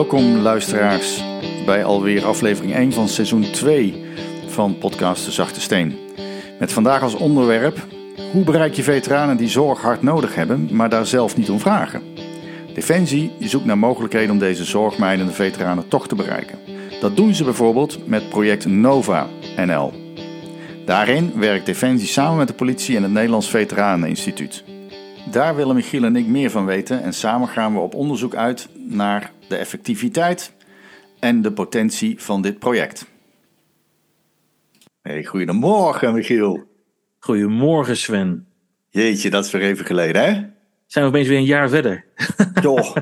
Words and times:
Welkom 0.00 0.36
luisteraars 0.36 1.24
bij 1.66 1.84
alweer 1.84 2.24
aflevering 2.24 2.74
1 2.74 2.92
van 2.92 3.08
seizoen 3.08 3.50
2 3.50 4.04
van 4.46 4.78
podcast 4.78 5.24
De 5.24 5.30
Zachte 5.30 5.60
Steen. 5.60 5.98
Met 6.58 6.72
vandaag 6.72 7.02
als 7.02 7.14
onderwerp 7.14 7.86
hoe 8.32 8.44
bereik 8.44 8.74
je 8.74 8.82
veteranen 8.82 9.36
die 9.36 9.48
zorg 9.48 9.80
hard 9.80 10.02
nodig 10.02 10.34
hebben, 10.34 10.68
maar 10.72 10.88
daar 10.88 11.06
zelf 11.06 11.36
niet 11.36 11.50
om 11.50 11.60
vragen? 11.60 12.02
Defensie 12.74 13.32
zoekt 13.40 13.64
naar 13.64 13.78
mogelijkheden 13.78 14.30
om 14.30 14.38
deze 14.38 14.64
zorgmijdende 14.64 15.32
veteranen 15.32 15.88
toch 15.88 16.08
te 16.08 16.14
bereiken. 16.14 16.58
Dat 17.00 17.16
doen 17.16 17.34
ze 17.34 17.44
bijvoorbeeld 17.44 18.06
met 18.06 18.28
project 18.28 18.66
Nova 18.66 19.26
NL. 19.56 19.92
Daarin 20.84 21.32
werkt 21.34 21.66
Defensie 21.66 22.08
samen 22.08 22.38
met 22.38 22.48
de 22.48 22.54
politie 22.54 22.96
en 22.96 23.02
het 23.02 23.12
Nederlands 23.12 23.50
Veteraneninstituut. 23.50 24.64
Daar 25.28 25.56
willen 25.56 25.74
Michiel 25.74 26.04
en 26.04 26.16
ik 26.16 26.26
meer 26.26 26.50
van 26.50 26.66
weten 26.66 27.02
en 27.02 27.12
samen 27.12 27.48
gaan 27.48 27.74
we 27.74 27.80
op 27.80 27.94
onderzoek 27.94 28.34
uit 28.34 28.68
naar 28.74 29.32
de 29.48 29.56
effectiviteit 29.56 30.52
en 31.20 31.42
de 31.42 31.52
potentie 31.52 32.20
van 32.20 32.42
dit 32.42 32.58
project. 32.58 33.06
Hey, 35.02 35.24
goedemorgen 35.24 36.14
Michiel. 36.14 36.64
Goedemorgen 37.18 37.96
Sven. 37.96 38.46
Jeetje, 38.88 39.30
dat 39.30 39.44
is 39.44 39.50
weer 39.50 39.62
even 39.62 39.84
geleden 39.84 40.22
hè? 40.22 40.46
Zijn 40.86 41.04
we 41.04 41.10
opeens 41.10 41.28
weer 41.28 41.38
een 41.38 41.44
jaar 41.44 41.68
verder? 41.68 42.04
Joh. 42.62 42.96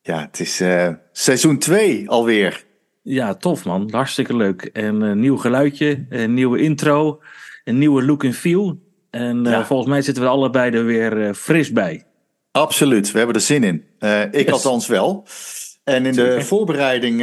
Ja, 0.00 0.20
het 0.20 0.40
is 0.40 0.60
uh, 0.60 0.88
seizoen 1.12 1.58
2 1.58 2.08
alweer. 2.08 2.64
Ja, 3.02 3.34
tof 3.34 3.64
man. 3.64 3.88
Hartstikke 3.90 4.36
leuk. 4.36 4.62
En 4.62 5.00
een 5.00 5.20
nieuw 5.20 5.36
geluidje, 5.36 6.06
een 6.08 6.34
nieuwe 6.34 6.58
intro, 6.58 7.22
een 7.64 7.78
nieuwe 7.78 8.04
look 8.04 8.24
en 8.24 8.32
feel. 8.32 8.83
En 9.14 9.46
uh, 9.46 9.64
volgens 9.64 9.88
mij 9.88 10.02
zitten 10.02 10.22
we 10.22 10.28
allebei 10.28 10.70
er 10.70 10.84
weer 10.84 11.16
uh, 11.16 11.32
fris 11.32 11.72
bij. 11.72 12.04
Absoluut, 12.50 13.12
we 13.12 13.18
hebben 13.18 13.36
er 13.36 13.42
zin 13.42 13.64
in. 13.64 13.84
Uh, 13.98 14.22
ik 14.22 14.34
yes. 14.34 14.50
althans 14.52 14.86
wel. 14.86 15.26
En 15.84 16.06
in 16.06 16.14
de 16.14 16.40
voorbereiding 16.40 17.18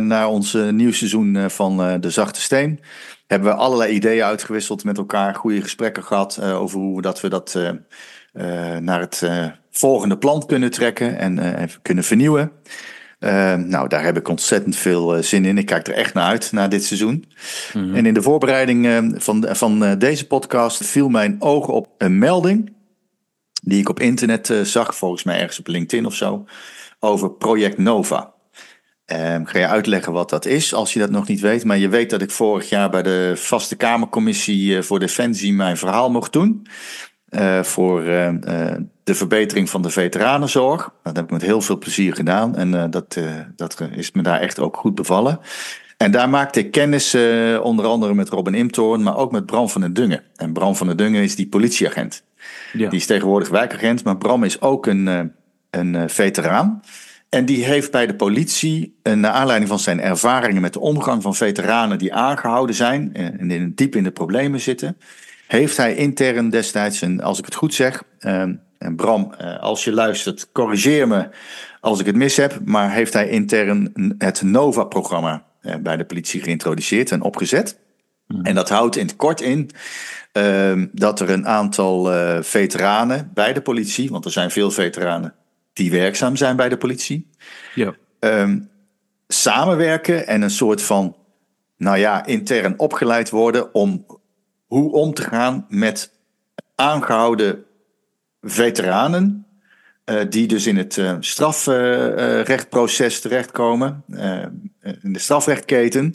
naar 0.00 0.28
ons 0.28 0.56
nieuw 0.70 0.92
seizoen 0.92 1.50
van 1.50 2.00
De 2.00 2.10
Zachte 2.10 2.40
Steen 2.40 2.80
hebben 3.26 3.48
we 3.48 3.54
allerlei 3.54 3.92
ideeën 3.92 4.24
uitgewisseld 4.24 4.84
met 4.84 4.98
elkaar, 4.98 5.34
goede 5.34 5.62
gesprekken 5.62 6.04
gehad 6.04 6.42
over 6.42 6.78
hoe 6.78 7.02
dat 7.02 7.20
we 7.20 7.28
dat 7.28 7.58
naar 8.80 9.00
het 9.00 9.22
volgende 9.70 10.18
plan 10.18 10.46
kunnen 10.46 10.70
trekken 10.70 11.18
en 11.18 11.68
kunnen 11.82 12.04
vernieuwen. 12.04 12.52
Uh, 13.20 13.54
nou, 13.54 13.88
daar 13.88 14.04
heb 14.04 14.16
ik 14.16 14.28
ontzettend 14.28 14.76
veel 14.76 15.16
uh, 15.16 15.22
zin 15.22 15.44
in. 15.44 15.58
Ik 15.58 15.66
kijk 15.66 15.86
er 15.86 15.94
echt 15.94 16.14
naar 16.14 16.26
uit, 16.26 16.52
naar 16.52 16.68
dit 16.68 16.84
seizoen. 16.84 17.24
Mm 17.72 17.82
-hmm. 17.82 17.94
En 17.94 18.06
in 18.06 18.14
de 18.14 18.22
voorbereiding 18.22 18.86
uh, 18.86 18.98
van, 19.14 19.46
van 19.50 19.98
deze 19.98 20.26
podcast 20.26 20.86
viel 20.86 21.08
mijn 21.08 21.36
oog 21.38 21.68
op 21.68 21.88
een 21.98 22.18
melding. 22.18 22.72
Die 23.62 23.80
ik 23.80 23.88
op 23.88 24.00
internet 24.00 24.52
zag, 24.62 24.96
volgens 24.96 25.22
mij 25.22 25.40
ergens 25.40 25.58
op 25.58 25.66
LinkedIn 25.66 26.06
of 26.06 26.14
zo. 26.14 26.44
Over 26.98 27.30
Project 27.30 27.78
Nova. 27.78 28.32
Ik 29.06 29.48
ga 29.48 29.58
je 29.58 29.66
uitleggen 29.66 30.12
wat 30.12 30.30
dat 30.30 30.46
is, 30.46 30.74
als 30.74 30.92
je 30.92 30.98
dat 30.98 31.10
nog 31.10 31.28
niet 31.28 31.40
weet. 31.40 31.64
Maar 31.64 31.78
je 31.78 31.88
weet 31.88 32.10
dat 32.10 32.22
ik 32.22 32.30
vorig 32.30 32.68
jaar 32.68 32.90
bij 32.90 33.02
de 33.02 33.32
Vaste 33.36 33.76
Kamercommissie 33.76 34.82
voor 34.82 34.98
Defensie 34.98 35.52
mijn 35.52 35.76
verhaal 35.76 36.10
mocht 36.10 36.32
doen. 36.32 36.66
Uh, 37.38 37.62
voor 37.62 38.02
uh, 38.02 38.28
de 39.04 39.14
verbetering 39.14 39.70
van 39.70 39.82
de 39.82 39.90
veteranenzorg. 39.90 40.90
Dat 41.02 41.16
heb 41.16 41.24
ik 41.24 41.30
met 41.30 41.42
heel 41.42 41.60
veel 41.60 41.78
plezier 41.78 42.14
gedaan 42.14 42.56
en 42.56 42.90
dat, 42.90 43.18
dat 43.56 43.80
is 43.94 44.12
me 44.12 44.22
daar 44.22 44.40
echt 44.40 44.58
ook 44.58 44.76
goed 44.76 44.94
bevallen. 44.94 45.40
En 45.96 46.10
daar 46.10 46.28
maakte 46.28 46.58
ik 46.58 46.70
kennis 46.70 47.16
onder 47.62 47.84
andere 47.86 48.14
met 48.14 48.28
Robin 48.28 48.54
Imtoorn, 48.54 49.02
maar 49.02 49.16
ook 49.16 49.32
met 49.32 49.46
Bram 49.46 49.68
van 49.68 49.80
den 49.80 49.92
Dungen. 49.92 50.22
En 50.36 50.52
Bram 50.52 50.76
van 50.76 50.86
den 50.86 50.96
Dungen 50.96 51.22
is 51.22 51.36
die 51.36 51.48
politieagent. 51.48 52.24
Ja. 52.72 52.88
Die 52.88 52.98
is 52.98 53.06
tegenwoordig 53.06 53.48
wijkagent, 53.48 54.04
maar 54.04 54.18
Bram 54.18 54.44
is 54.44 54.60
ook 54.60 54.86
een, 54.86 55.32
een 55.70 56.10
veteraan. 56.10 56.82
En 57.28 57.44
die 57.44 57.64
heeft 57.64 57.90
bij 57.90 58.06
de 58.06 58.14
politie, 58.14 58.98
naar 59.02 59.30
aanleiding 59.30 59.70
van 59.70 59.78
zijn 59.78 60.00
ervaringen 60.00 60.62
met 60.62 60.72
de 60.72 60.80
omgang 60.80 61.22
van 61.22 61.34
veteranen 61.34 61.98
die 61.98 62.14
aangehouden 62.14 62.74
zijn 62.74 63.14
en 63.14 63.50
in, 63.50 63.72
diep 63.74 63.96
in 63.96 64.04
de 64.04 64.10
problemen 64.10 64.60
zitten, 64.60 64.96
heeft 65.46 65.76
hij 65.76 65.94
intern 65.94 66.50
destijds, 66.50 67.02
en 67.02 67.20
als 67.20 67.38
ik 67.38 67.44
het 67.44 67.54
goed 67.54 67.74
zeg, 67.74 68.02
en 68.18 68.96
Bram, 68.96 69.34
als 69.60 69.84
je 69.84 69.92
luistert, 69.92 70.52
corrigeer 70.52 71.08
me 71.08 71.28
als 71.80 72.00
ik 72.00 72.06
het 72.06 72.16
mis 72.16 72.36
heb, 72.36 72.58
maar 72.64 72.92
heeft 72.92 73.12
hij 73.12 73.28
intern 73.28 74.14
het 74.18 74.42
NOVA-programma 74.42 75.44
bij 75.80 75.96
de 75.96 76.04
politie 76.04 76.42
geïntroduceerd 76.42 77.10
en 77.10 77.22
opgezet. 77.22 77.78
Mm. 78.26 78.44
En 78.44 78.54
dat 78.54 78.68
houdt 78.68 78.96
in 78.96 79.06
het 79.06 79.16
kort 79.16 79.40
in 79.40 79.70
uh, 80.32 80.82
dat 80.92 81.20
er 81.20 81.30
een 81.30 81.46
aantal 81.46 82.12
uh, 82.12 82.42
veteranen 82.42 83.30
bij 83.34 83.52
de 83.52 83.60
politie, 83.60 84.10
want 84.10 84.24
er 84.24 84.30
zijn 84.30 84.50
veel 84.50 84.70
veteranen 84.70 85.34
die 85.72 85.90
werkzaam 85.90 86.36
zijn 86.36 86.56
bij 86.56 86.68
de 86.68 86.76
politie, 86.76 87.30
ja. 87.74 87.94
uh, 88.20 88.52
samenwerken 89.28 90.26
en 90.26 90.42
een 90.42 90.50
soort 90.50 90.82
van, 90.82 91.16
nou 91.76 91.98
ja, 91.98 92.26
intern 92.26 92.78
opgeleid 92.78 93.30
worden 93.30 93.74
om 93.74 94.06
hoe 94.74 94.92
om 94.92 95.14
te 95.14 95.22
gaan 95.22 95.66
met 95.68 96.10
aangehouden 96.74 97.64
veteranen. 98.42 99.46
Uh, 100.10 100.20
die 100.28 100.46
dus 100.46 100.66
in 100.66 100.76
het 100.76 100.96
uh, 100.96 101.16
strafrechtproces 101.20 103.20
terechtkomen, 103.20 104.04
in 105.02 105.12
de 105.12 105.18
strafrechtketen, 105.18 106.14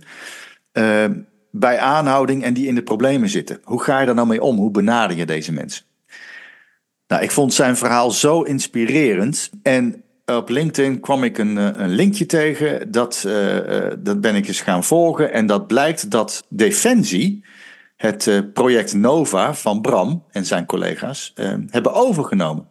bij 1.51 1.79
aanhouding 1.79 2.43
en 2.43 2.53
die 2.53 2.67
in 2.67 2.75
de 2.75 2.83
problemen 2.83 3.29
zitten. 3.29 3.59
Hoe 3.63 3.83
ga 3.83 3.99
je 3.99 4.05
daar 4.05 4.15
nou 4.15 4.27
mee 4.27 4.41
om? 4.41 4.57
Hoe 4.57 4.71
benader 4.71 5.17
je 5.17 5.25
deze 5.25 5.51
mensen? 5.51 5.83
Nou, 7.07 7.23
ik 7.23 7.31
vond 7.31 7.53
zijn 7.53 7.77
verhaal 7.77 8.11
zo 8.11 8.41
inspirerend. 8.41 9.49
En 9.63 10.03
op 10.25 10.49
LinkedIn 10.49 10.99
kwam 10.99 11.23
ik 11.23 11.37
een, 11.37 11.81
een 11.81 11.89
linkje 11.89 12.25
tegen. 12.25 12.91
Dat, 12.91 13.27
dat 13.99 14.21
ben 14.21 14.35
ik 14.35 14.47
eens 14.47 14.61
gaan 14.61 14.83
volgen. 14.83 15.33
En 15.33 15.45
dat 15.45 15.67
blijkt 15.67 16.11
dat 16.11 16.45
Defensie 16.49 17.43
het 17.99 18.25
uh, 18.25 18.39
project 18.53 18.93
Nova 18.93 19.53
van 19.53 19.81
Bram 19.81 20.23
en 20.31 20.45
zijn 20.45 20.65
collega's 20.65 21.33
uh, 21.35 21.53
hebben 21.69 21.93
overgenomen. 21.93 22.67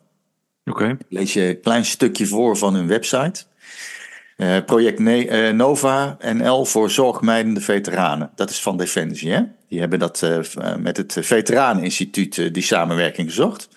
Oké. 0.65 0.83
Okay. 0.83 0.97
Lees 1.09 1.33
je 1.33 1.43
een 1.43 1.61
klein 1.61 1.85
stukje 1.85 2.27
voor 2.27 2.57
van 2.57 2.75
hun 2.75 2.87
website. 2.87 3.45
Uh, 4.37 4.57
project 4.67 4.99
ne 4.99 5.53
Nova 5.53 6.17
NL 6.33 6.65
voor 6.65 6.91
zorgmijdende 6.91 7.61
veteranen. 7.61 8.31
Dat 8.35 8.51
is 8.51 8.63
van 8.63 8.77
Defensie. 8.77 9.33
Hè? 9.33 9.43
Die 9.69 9.81
hebben 9.81 9.99
dat 9.99 10.27
met 10.79 10.97
het 10.97 11.17
Veteraneninstituut 11.21 12.55
die 12.55 12.63
samenwerking 12.63 13.29
gezocht. 13.29 13.69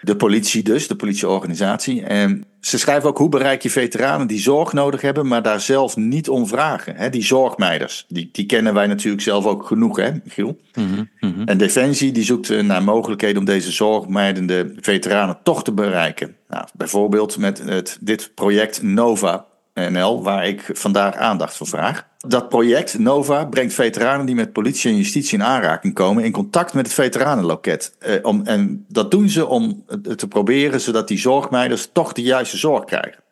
De 0.00 0.16
politie 0.16 0.62
dus, 0.62 0.88
de 0.88 0.96
politieorganisatie. 0.96 2.02
En 2.02 2.44
ze 2.60 2.78
schrijven 2.78 3.08
ook 3.08 3.18
hoe 3.18 3.28
bereik 3.28 3.62
je 3.62 3.70
veteranen 3.70 4.26
die 4.26 4.40
zorg 4.40 4.72
nodig 4.72 5.00
hebben, 5.00 5.26
maar 5.26 5.42
daar 5.42 5.60
zelf 5.60 5.96
niet 5.96 6.28
om 6.28 6.46
vragen. 6.46 6.96
Hè? 6.96 7.10
Die 7.10 7.24
zorgmeiders, 7.24 8.04
die, 8.08 8.28
die 8.32 8.46
kennen 8.46 8.74
wij 8.74 8.86
natuurlijk 8.86 9.22
zelf 9.22 9.46
ook 9.46 9.66
genoeg, 9.66 9.96
hè, 9.96 10.10
Michiel? 10.24 10.60
Mm 10.74 10.86
-hmm, 10.92 11.10
mm 11.20 11.34
-hmm. 11.34 11.46
En 11.46 11.58
Defensie 11.58 12.12
die 12.12 12.24
zoekt 12.24 12.62
naar 12.62 12.82
mogelijkheden 12.82 13.38
om 13.38 13.44
deze 13.44 13.72
zorgmijdende 13.72 14.72
veteranen 14.80 15.38
toch 15.42 15.64
te 15.64 15.72
bereiken. 15.72 16.36
Nou, 16.48 16.66
bijvoorbeeld 16.74 17.36
met 17.36 17.58
het, 17.58 17.98
dit 18.00 18.30
project 18.34 18.82
Nova 18.82 19.46
NL, 19.74 20.22
waar 20.22 20.46
ik 20.46 20.70
vandaag 20.72 21.14
aandacht 21.14 21.56
voor 21.56 21.66
vraag. 21.66 22.07
Dat 22.26 22.48
project 22.48 22.98
Nova 22.98 23.44
brengt 23.44 23.74
veteranen 23.74 24.26
die 24.26 24.34
met 24.34 24.52
politie 24.52 24.90
en 24.90 24.96
justitie 24.96 25.38
in 25.38 25.44
aanraking 25.44 25.94
komen 25.94 26.24
in 26.24 26.32
contact 26.32 26.74
met 26.74 26.86
het 26.86 26.94
veteranenloket. 26.94 27.94
Eh, 27.98 28.14
om, 28.22 28.42
en 28.44 28.84
dat 28.88 29.10
doen 29.10 29.28
ze 29.28 29.46
om 29.46 29.84
te 30.16 30.28
proberen 30.28 30.80
zodat 30.80 31.08
die 31.08 31.18
zorgmeiders 31.18 31.88
toch 31.92 32.12
de 32.12 32.22
juiste 32.22 32.56
zorg 32.56 32.84
krijgen. 32.84 33.22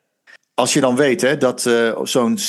Als 0.54 0.72
je 0.72 0.80
dan 0.80 0.96
weet 0.96 1.20
hè, 1.20 1.36
dat 1.36 1.64
uh, 1.64 1.98
zo'n 2.02 2.38
70% 2.38 2.40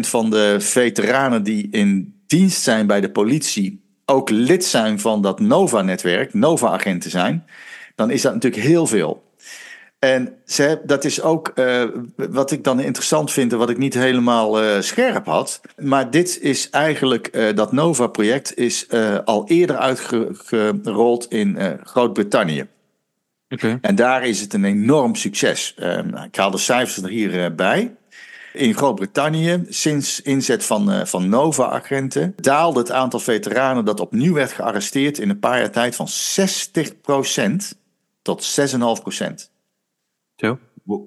van 0.00 0.30
de 0.30 0.56
veteranen 0.58 1.42
die 1.42 1.68
in 1.70 2.20
dienst 2.26 2.62
zijn 2.62 2.86
bij 2.86 3.00
de 3.00 3.10
politie 3.10 3.84
ook 4.04 4.30
lid 4.30 4.64
zijn 4.64 5.00
van 5.00 5.22
dat 5.22 5.40
Nova-netwerk, 5.40 6.34
Nova-agenten 6.34 7.10
zijn, 7.10 7.46
dan 7.94 8.10
is 8.10 8.22
dat 8.22 8.34
natuurlijk 8.34 8.62
heel 8.62 8.86
veel. 8.86 9.29
En 10.00 10.36
ze, 10.46 10.80
dat 10.84 11.04
is 11.04 11.22
ook 11.22 11.52
uh, 11.54 11.84
wat 12.14 12.50
ik 12.50 12.64
dan 12.64 12.80
interessant 12.80 13.32
vind 13.32 13.52
en 13.52 13.58
wat 13.58 13.70
ik 13.70 13.78
niet 13.78 13.94
helemaal 13.94 14.62
uh, 14.62 14.80
scherp 14.80 15.26
had. 15.26 15.60
Maar 15.76 16.10
dit 16.10 16.38
is 16.40 16.70
eigenlijk, 16.70 17.28
uh, 17.32 17.54
dat 17.54 17.72
Nova-project 17.72 18.56
is 18.56 18.86
al 19.24 19.48
eerder 19.48 19.76
uitgerold 19.76 21.30
in 21.30 21.78
Groot-Brittannië. 21.84 22.66
Okay. 23.48 23.78
En 23.80 23.94
daar 23.94 24.26
is 24.26 24.40
het 24.40 24.54
een 24.54 24.64
enorm 24.64 25.14
succes. 25.14 25.74
ik 26.26 26.36
haal 26.36 26.50
de 26.50 26.58
cijfers 26.58 27.02
er 27.02 27.08
hierbij. 27.08 27.94
In 28.52 28.74
Groot-Brittannië, 28.74 29.64
sinds 29.68 30.22
inzet 30.22 30.64
van, 30.64 31.06
van 31.06 31.28
Nova-agenten, 31.28 32.34
daalde 32.36 32.78
het 32.78 32.90
aantal 32.90 33.20
veteranen 33.20 33.84
dat 33.84 34.00
opnieuw 34.00 34.34
werd 34.34 34.52
gearresteerd 34.52 35.18
in 35.18 35.30
een 35.30 35.38
paar 35.38 35.58
jaar 35.58 35.70
tijd 35.70 35.96
van 35.96 36.08
60% 36.08 37.78
tot 38.22 38.60
6,5%. 38.60 39.50
Zo. 40.40 40.58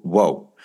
Wow. 0.04 0.56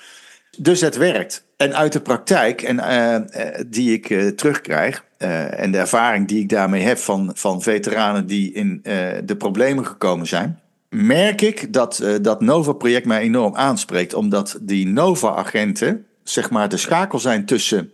Dus 0.58 0.80
het 0.80 0.96
werkt. 0.96 1.46
En 1.56 1.76
uit 1.76 1.92
de 1.92 2.00
praktijk 2.00 2.62
en, 2.62 2.76
uh, 2.76 3.60
die 3.66 3.92
ik 3.92 4.10
uh, 4.10 4.28
terugkrijg, 4.28 5.04
en 5.16 5.72
de 5.72 5.78
ervaring 5.78 6.28
die 6.28 6.40
ik 6.40 6.48
daarmee 6.48 6.82
heb 6.82 6.98
van, 6.98 7.30
van 7.34 7.62
veteranen 7.62 8.26
die 8.26 8.52
in 8.52 8.80
de 9.24 9.34
problemen 9.38 9.86
gekomen 9.86 10.26
zijn, 10.26 10.60
merk 10.88 11.40
ik 11.40 11.72
dat 11.72 12.04
dat 12.22 12.40
Nova-project 12.40 13.06
mij 13.06 13.20
enorm 13.20 13.54
aanspreekt. 13.54 14.14
Omdat 14.14 14.58
die 14.62 14.86
Nova-agenten, 14.86 16.06
zeg 16.22 16.50
maar, 16.50 16.68
de 16.68 16.76
schakel 16.76 17.18
zijn 17.18 17.46
tussen 17.46 17.92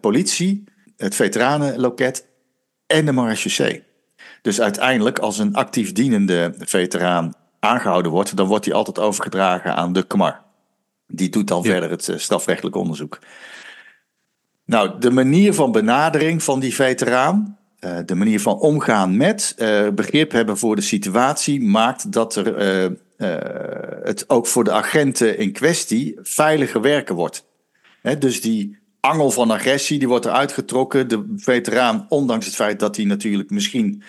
politie, 0.00 0.64
het 0.96 1.14
veteranenloket 1.14 2.26
en 2.86 3.04
de 3.04 3.12
marechaussee. 3.12 3.82
Dus 4.42 4.60
uiteindelijk, 4.60 5.18
als 5.18 5.38
een 5.38 5.54
actief 5.54 5.92
dienende 5.92 6.54
veteraan 6.58 7.34
aangehouden 7.66 8.12
wordt, 8.12 8.36
dan 8.36 8.46
wordt 8.46 8.64
hij 8.64 8.74
altijd 8.74 8.98
overgedragen 8.98 9.76
aan 9.76 9.92
de 9.92 10.02
KMAR. 10.02 10.42
Die 11.06 11.28
doet 11.28 11.48
dan 11.48 11.64
verder 11.64 11.90
het 11.90 12.08
uh, 12.08 12.18
strafrechtelijk 12.18 12.76
onderzoek. 12.76 13.18
Nou, 14.64 15.00
de 15.00 15.10
manier 15.10 15.54
van 15.54 15.72
benadering 15.72 16.42
van 16.42 16.60
die 16.60 16.74
veteraan, 16.74 17.58
uh, 17.80 17.98
de 18.06 18.14
manier 18.14 18.40
van 18.40 18.58
omgaan 18.58 19.16
met, 19.16 19.54
uh, 19.58 19.88
begrip 19.88 20.32
hebben 20.32 20.58
voor 20.58 20.76
de 20.76 20.82
situatie, 20.82 21.62
maakt 21.62 22.12
dat 22.12 22.36
er 22.36 22.96
het 24.02 24.30
ook 24.30 24.46
voor 24.46 24.64
de 24.64 24.72
agenten 24.72 25.38
in 25.38 25.52
kwestie 25.52 26.18
veiliger 26.22 26.80
werken 26.80 27.14
wordt. 27.14 27.44
dus 28.18 28.40
die 28.40 28.78
angel 29.06 29.30
van 29.30 29.50
agressie, 29.50 29.98
die 29.98 30.08
wordt 30.08 30.24
eruit 30.24 30.52
getrokken. 30.52 31.08
De 31.08 31.34
veteraan, 31.36 32.06
ondanks 32.08 32.46
het 32.46 32.54
feit 32.54 32.80
dat 32.80 32.96
hij 32.96 33.04
natuurlijk 33.04 33.50
misschien 33.50 34.02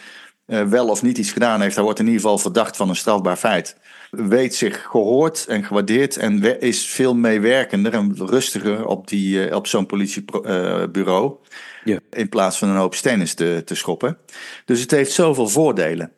wel 0.47 0.87
of 0.87 1.01
niet 1.01 1.17
iets 1.17 1.31
gedaan 1.31 1.61
heeft, 1.61 1.75
hij 1.75 1.83
wordt 1.83 1.99
in 1.99 2.05
ieder 2.05 2.21
geval 2.21 2.37
verdacht 2.37 2.77
van 2.77 2.89
een 2.89 2.95
strafbaar 2.95 3.37
feit. 3.37 3.77
Weet 4.11 4.55
zich 4.55 4.83
gehoord 4.83 5.45
en 5.47 5.63
gewaardeerd 5.63 6.17
en 6.17 6.59
is 6.59 6.85
veel 6.85 7.15
meewerkender 7.15 7.93
en 7.93 8.15
rustiger 8.15 8.85
op, 8.85 9.07
die, 9.07 9.47
uh, 9.47 9.55
op 9.55 9.67
zo'n 9.67 9.85
politiebureau. 9.85 11.25
Uh, 11.25 11.47
ja. 11.83 11.99
In 12.09 12.29
plaats 12.29 12.57
van 12.57 12.69
een 12.69 12.75
hoop 12.75 12.95
stennis 12.95 13.33
te, 13.33 13.61
te 13.65 13.75
schoppen. 13.75 14.17
Dus 14.65 14.81
het 14.81 14.91
heeft 14.91 15.11
zoveel 15.11 15.47
voordelen. 15.47 16.11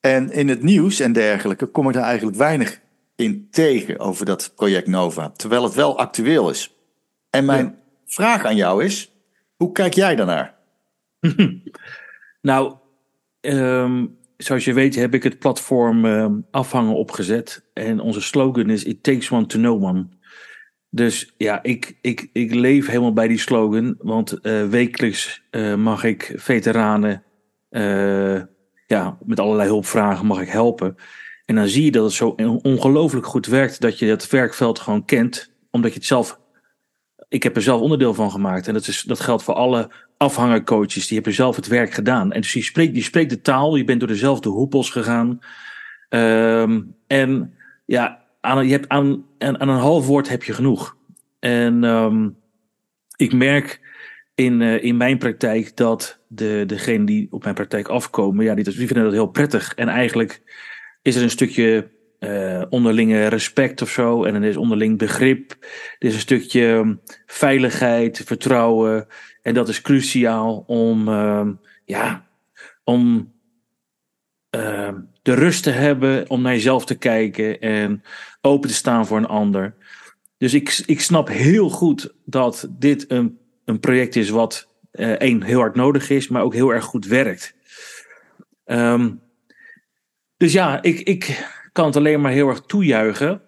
En 0.00 0.30
in 0.30 0.48
het 0.48 0.62
nieuws 0.62 1.00
en 1.00 1.12
dergelijke 1.12 1.66
kom 1.66 1.88
ik 1.88 1.94
daar 1.94 2.04
eigenlijk 2.04 2.36
weinig 2.36 2.80
in 3.16 3.48
tegen 3.50 3.98
over 3.98 4.26
dat 4.26 4.52
project 4.54 4.86
Nova. 4.86 5.30
Terwijl 5.30 5.62
het 5.62 5.74
wel 5.74 5.98
actueel 5.98 6.50
is. 6.50 6.74
En 7.30 7.44
mijn 7.44 7.64
ja. 7.64 7.74
vraag 8.06 8.44
aan 8.44 8.56
jou 8.56 8.84
is: 8.84 9.12
hoe 9.56 9.72
kijk 9.72 9.94
jij 9.94 10.16
daarnaar? 10.16 10.54
nou, 12.40 12.76
Um, 13.42 14.18
zoals 14.36 14.64
je 14.64 14.72
weet 14.72 14.94
heb 14.94 15.14
ik 15.14 15.22
het 15.22 15.38
platform 15.38 16.04
um, 16.04 16.46
afhangen 16.50 16.94
opgezet. 16.94 17.64
En 17.74 18.00
onze 18.00 18.20
slogan 18.20 18.70
is 18.70 18.84
It 18.84 19.02
takes 19.02 19.30
one 19.30 19.46
to 19.46 19.58
know 19.58 19.84
one. 19.84 20.06
Dus 20.90 21.34
ja, 21.36 21.62
ik, 21.62 21.98
ik, 22.00 22.28
ik 22.32 22.54
leef 22.54 22.86
helemaal 22.86 23.12
bij 23.12 23.28
die 23.28 23.38
slogan. 23.38 23.94
Want 23.98 24.38
uh, 24.42 24.68
wekelijks 24.68 25.42
uh, 25.50 25.74
mag 25.74 26.04
ik 26.04 26.32
veteranen 26.36 27.22
uh, 27.70 28.42
ja, 28.86 29.18
met 29.24 29.40
allerlei 29.40 29.68
hulpvragen 29.68 30.26
mag 30.26 30.40
ik 30.40 30.48
helpen. 30.48 30.96
En 31.44 31.54
dan 31.54 31.68
zie 31.68 31.84
je 31.84 31.90
dat 31.90 32.04
het 32.04 32.12
zo 32.12 32.28
ongelooflijk 32.62 33.26
goed 33.26 33.46
werkt 33.46 33.80
dat 33.80 33.98
je 33.98 34.06
dat 34.06 34.30
werkveld 34.30 34.78
gewoon 34.78 35.04
kent. 35.04 35.52
Omdat 35.70 35.92
je 35.92 35.98
het 35.98 36.06
zelf 36.06 36.40
ik 37.32 37.42
heb 37.42 37.56
er 37.56 37.62
zelf 37.62 37.80
onderdeel 37.80 38.14
van 38.14 38.30
gemaakt. 38.30 38.66
En 38.66 38.74
dat, 38.74 38.86
is, 38.86 39.02
dat 39.02 39.20
geldt 39.20 39.42
voor 39.42 39.54
alle 39.54 39.90
afhangercoaches. 40.22 41.06
Die 41.06 41.14
hebben 41.14 41.34
zelf 41.34 41.56
het 41.56 41.66
werk 41.66 41.92
gedaan. 41.92 42.32
En 42.32 42.40
dus 42.40 42.52
je 42.52 42.62
spreekt, 42.62 42.96
je 42.96 43.02
spreekt 43.02 43.30
de 43.30 43.40
taal. 43.40 43.76
Je 43.76 43.84
bent 43.84 44.00
door 44.00 44.08
dezelfde 44.08 44.48
hoepels 44.48 44.90
gegaan. 44.90 45.38
Um, 46.08 46.94
en 47.06 47.54
ja, 47.84 48.22
aan, 48.40 48.66
je 48.66 48.72
hebt 48.72 48.88
aan, 48.88 49.24
aan, 49.38 49.60
aan, 49.60 49.68
een 49.68 49.78
half 49.78 50.06
woord 50.06 50.28
heb 50.28 50.42
je 50.42 50.52
genoeg. 50.52 50.96
En 51.38 51.84
um, 51.84 52.36
ik 53.16 53.32
merk 53.32 53.80
in, 54.34 54.60
uh, 54.60 54.84
in 54.84 54.96
mijn 54.96 55.18
praktijk 55.18 55.76
dat 55.76 56.20
de, 56.28 56.64
degenen 56.66 57.06
die 57.06 57.28
op 57.30 57.42
mijn 57.42 57.54
praktijk 57.54 57.88
afkomen, 57.88 58.44
ja, 58.44 58.54
die 58.54 58.64
vinden 58.64 59.02
dat 59.02 59.12
heel 59.12 59.26
prettig. 59.26 59.74
En 59.74 59.88
eigenlijk 59.88 60.42
is 61.02 61.16
er 61.16 61.22
een 61.22 61.30
stukje 61.30 61.90
uh, 62.24 62.62
onderlinge 62.68 63.26
respect 63.26 63.82
of 63.82 63.90
zo. 63.90 64.24
En 64.24 64.34
er 64.34 64.44
is 64.44 64.56
onderling 64.56 64.98
begrip. 64.98 65.50
Er 65.98 66.08
is 66.08 66.14
een 66.14 66.20
stukje 66.20 66.62
um, 66.62 67.00
veiligheid, 67.26 68.22
vertrouwen. 68.24 69.06
En 69.42 69.54
dat 69.54 69.68
is 69.68 69.80
cruciaal 69.80 70.64
om, 70.66 71.08
uh, 71.08 71.48
ja, 71.84 72.26
om 72.84 73.32
uh, 74.56 74.88
de 75.22 75.34
rust 75.34 75.62
te 75.62 75.70
hebben, 75.70 76.30
om 76.30 76.42
naar 76.42 76.52
jezelf 76.52 76.84
te 76.84 76.94
kijken 76.94 77.60
en 77.60 78.02
open 78.40 78.68
te 78.68 78.74
staan 78.74 79.06
voor 79.06 79.18
een 79.18 79.26
ander. 79.26 79.74
Dus 80.38 80.54
ik, 80.54 80.82
ik 80.86 81.00
snap 81.00 81.28
heel 81.28 81.68
goed 81.68 82.14
dat 82.24 82.68
dit 82.70 83.10
een, 83.10 83.38
een 83.64 83.80
project 83.80 84.16
is 84.16 84.30
wat 84.30 84.68
uh, 84.92 85.10
één 85.10 85.42
heel 85.42 85.58
hard 85.58 85.74
nodig 85.74 86.10
is, 86.10 86.28
maar 86.28 86.42
ook 86.42 86.54
heel 86.54 86.70
erg 86.70 86.84
goed 86.84 87.06
werkt. 87.06 87.54
Um, 88.64 89.20
dus 90.36 90.52
ja, 90.52 90.82
ik, 90.82 91.00
ik, 91.00 91.44
kan 91.72 91.86
het 91.86 91.96
alleen 91.96 92.20
maar 92.20 92.32
heel 92.32 92.48
erg 92.48 92.60
toejuichen. 92.60 93.40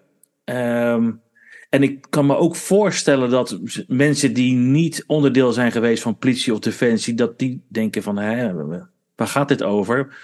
Um, 0.45 1.23
en 1.69 1.83
ik 1.83 2.05
kan 2.09 2.25
me 2.25 2.35
ook 2.35 2.55
voorstellen 2.55 3.29
dat 3.29 3.59
mensen 3.87 4.33
die 4.33 4.55
niet 4.55 5.03
onderdeel 5.07 5.51
zijn 5.51 5.71
geweest 5.71 6.03
van 6.03 6.17
politie 6.17 6.53
of 6.53 6.59
defensie, 6.59 7.13
dat 7.13 7.39
die 7.39 7.65
denken 7.67 8.03
van, 8.03 8.17
hè, 8.17 8.53
waar 9.15 9.27
gaat 9.27 9.47
dit 9.47 9.63
over? 9.63 10.17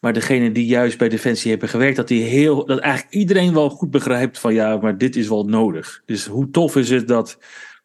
Maar 0.00 0.12
degene 0.12 0.52
die 0.52 0.66
juist 0.66 0.98
bij 0.98 1.08
defensie 1.08 1.50
hebben 1.50 1.68
gewerkt, 1.68 1.96
dat 1.96 2.08
die 2.08 2.22
heel, 2.22 2.66
dat 2.66 2.78
eigenlijk 2.78 3.14
iedereen 3.14 3.54
wel 3.54 3.70
goed 3.70 3.90
begrijpt 3.90 4.38
van, 4.38 4.54
ja, 4.54 4.76
maar 4.76 4.98
dit 4.98 5.16
is 5.16 5.28
wel 5.28 5.44
nodig. 5.44 6.02
Dus 6.06 6.26
hoe 6.26 6.50
tof 6.50 6.76
is 6.76 6.90
het 6.90 7.08
dat 7.08 7.38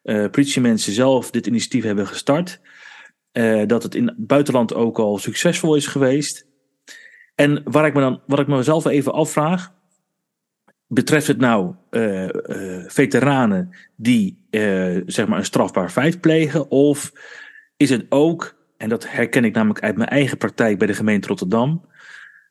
uh, 0.04 0.30
politiemensen 0.30 0.94
zelf 0.94 1.32
dit 1.32 1.48
initiatief 1.48 1.84
hebben 1.84 2.08
gestart? 2.08 2.60
Uh, 3.34 3.66
dat 3.66 3.84
het 3.84 3.96
in 3.96 4.08
het 4.08 4.28
buitenland 4.28 4.74
ook 4.74 5.00
al 5.00 5.18
succesvol 5.18 5.76
is 5.76 5.88
geweest. 5.88 6.47
En 7.38 7.62
waar 7.64 7.86
ik 7.86 7.94
me 7.94 8.00
dan, 8.00 8.22
wat 8.26 8.40
ik 8.40 8.48
mezelf 8.48 8.86
even 8.86 9.14
afvraag, 9.14 9.74
betreft 10.88 11.28
het 11.28 11.38
nou 11.38 11.74
uh, 11.92 12.24
uh, 12.24 12.30
veteranen 12.88 13.70
die 13.96 14.48
uh, 14.50 15.02
zeg 15.06 15.28
maar 15.28 15.38
een 15.38 15.46
strafbaar 15.46 15.90
feit 15.90 16.22
plegen, 16.22 16.72
of 16.72 17.12
is 17.76 17.90
het 17.90 18.06
ook, 18.10 18.56
en 18.78 18.90
dat 18.90 19.10
herken 19.10 19.46
ik 19.46 19.54
namelijk 19.54 19.84
uit 19.84 19.98
mijn 19.98 20.10
eigen 20.10 20.38
praktijk 20.38 20.78
bij 20.78 20.88
de 20.88 20.94
gemeente 20.94 21.28
Rotterdam, 21.28 21.86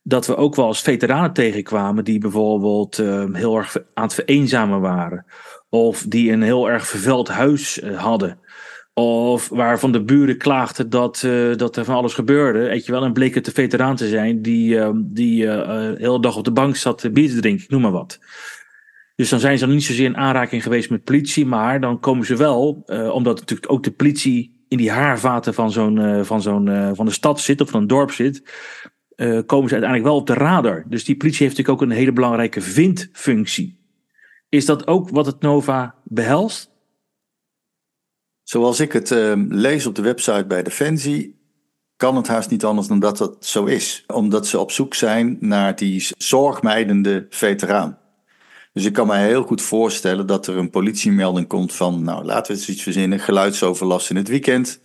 dat 0.02 0.26
we 0.26 0.36
ook 0.36 0.54
wel 0.54 0.66
als 0.66 0.82
veteranen 0.82 1.32
tegenkwamen 1.32 2.04
die 2.04 2.18
bijvoorbeeld 2.18 2.96
heel 3.32 3.56
erg 3.56 3.76
aan 3.94 4.04
het 4.04 4.14
vereenzamen 4.14 4.80
waren, 4.80 5.26
of 5.68 6.02
die 6.08 6.32
een 6.32 6.42
heel 6.42 6.70
erg 6.70 6.86
vervuild 6.86 7.28
huis 7.28 7.82
hadden. 7.96 8.38
Of 8.98 9.48
waarvan 9.48 9.93
de 9.93 10.04
buren 10.04 10.38
klaagden 10.38 10.90
dat, 10.90 11.22
uh, 11.26 11.56
dat 11.56 11.76
er 11.76 11.84
van 11.84 11.94
alles 11.94 12.14
gebeurde. 12.14 12.58
Weet 12.58 12.87
je 12.87 12.93
wel, 12.93 13.05
en 13.05 13.12
bleek 13.12 13.34
het 13.34 13.44
de 13.44 13.50
veteraan 13.50 13.96
te 13.96 14.08
zijn 14.08 14.43
die, 14.43 14.74
uh, 14.74 14.91
die 14.94 15.44
uh, 15.44 15.69
de 15.69 15.94
hele 15.98 16.20
dag 16.20 16.36
op 16.36 16.44
de 16.44 16.53
bank 16.53 16.76
zat 16.76 17.08
bier 17.12 17.29
te 17.29 17.41
drinken, 17.41 17.67
noem 17.69 17.81
maar 17.81 17.91
wat. 17.91 18.19
Dus 19.15 19.29
dan 19.29 19.41
zijn 19.41 19.58
ze 19.58 19.67
niet 19.67 19.84
zozeer 19.84 20.05
in 20.05 20.17
aanraking 20.17 20.62
geweest 20.62 20.91
met 20.91 21.05
politie, 21.05 21.46
maar 21.46 21.81
dan 21.81 22.00
komen 22.00 22.26
ze 22.26 22.36
wel, 22.36 22.84
omdat 23.12 23.38
natuurlijk 23.41 23.72
ook 23.72 23.82
de 23.82 23.93
politie 23.93 24.65
in 24.69 24.76
die 24.76 24.91
haarvaten 24.91 25.55
van 25.55 25.72
zo'n 25.72 26.24
van 26.24 26.43
zo'n 26.43 26.94
van 26.94 27.06
de 27.06 27.12
stad 27.12 27.41
zit 27.41 27.60
of 27.60 27.70
van 27.70 27.81
een 27.81 27.86
dorp 27.86 28.10
zit, 28.10 28.43
komen 29.46 29.69
ze 29.69 29.74
uiteindelijk 29.74 30.05
wel 30.05 30.17
op 30.17 30.26
de 30.26 30.34
radar. 30.34 30.84
Dus 30.88 31.05
die 31.05 31.17
politie 31.17 31.46
heeft 31.46 31.56
natuurlijk 31.56 31.82
ook 31.82 31.91
een 31.91 31.96
hele 31.96 32.12
belangrijke 32.12 32.60
vindfunctie. 32.60 33.79
Is 34.48 34.67
dat 34.67 34.86
ook 34.86 35.10
wat 35.10 35.26
het 35.26 35.41
Nova 35.41 35.94
behelst? 36.05 36.74
Zoals 38.48 38.81
ik 38.81 38.93
het 38.93 39.10
uh, 39.10 39.32
lees 39.48 39.86
op 39.86 39.94
de 39.94 40.03
website 40.03 40.44
bij 40.46 40.62
Defensie, 40.62 41.38
kan 41.96 42.17
het 42.17 42.26
haast 42.26 42.50
niet 42.50 42.65
anders 42.65 42.86
dan 42.86 42.98
dat 42.98 43.19
dat 43.19 43.44
zo 43.44 43.65
is. 43.65 44.05
Omdat 44.06 44.46
ze 44.46 44.58
op 44.58 44.70
zoek 44.70 44.94
zijn 44.94 45.36
naar 45.41 45.76
die 45.76 46.08
zorgmijdende 46.19 47.26
veteraan. 47.31 47.98
Dus 48.72 48.84
ik 48.84 48.93
kan 48.93 49.06
me 49.06 49.17
heel 49.17 49.43
goed 49.43 49.62
voorstellen 49.62 50.26
dat 50.26 50.46
er 50.46 50.56
een 50.56 50.70
politiemelding 50.70 51.46
komt 51.46 51.74
van, 51.74 52.03
nou 52.03 52.24
laten 52.24 52.53
we 52.53 52.58
eens 52.58 52.69
iets 52.69 52.82
verzinnen, 52.82 53.20
geluidsoverlast 53.20 54.10
in 54.10 54.17
het 54.17 54.29
weekend. 54.29 54.81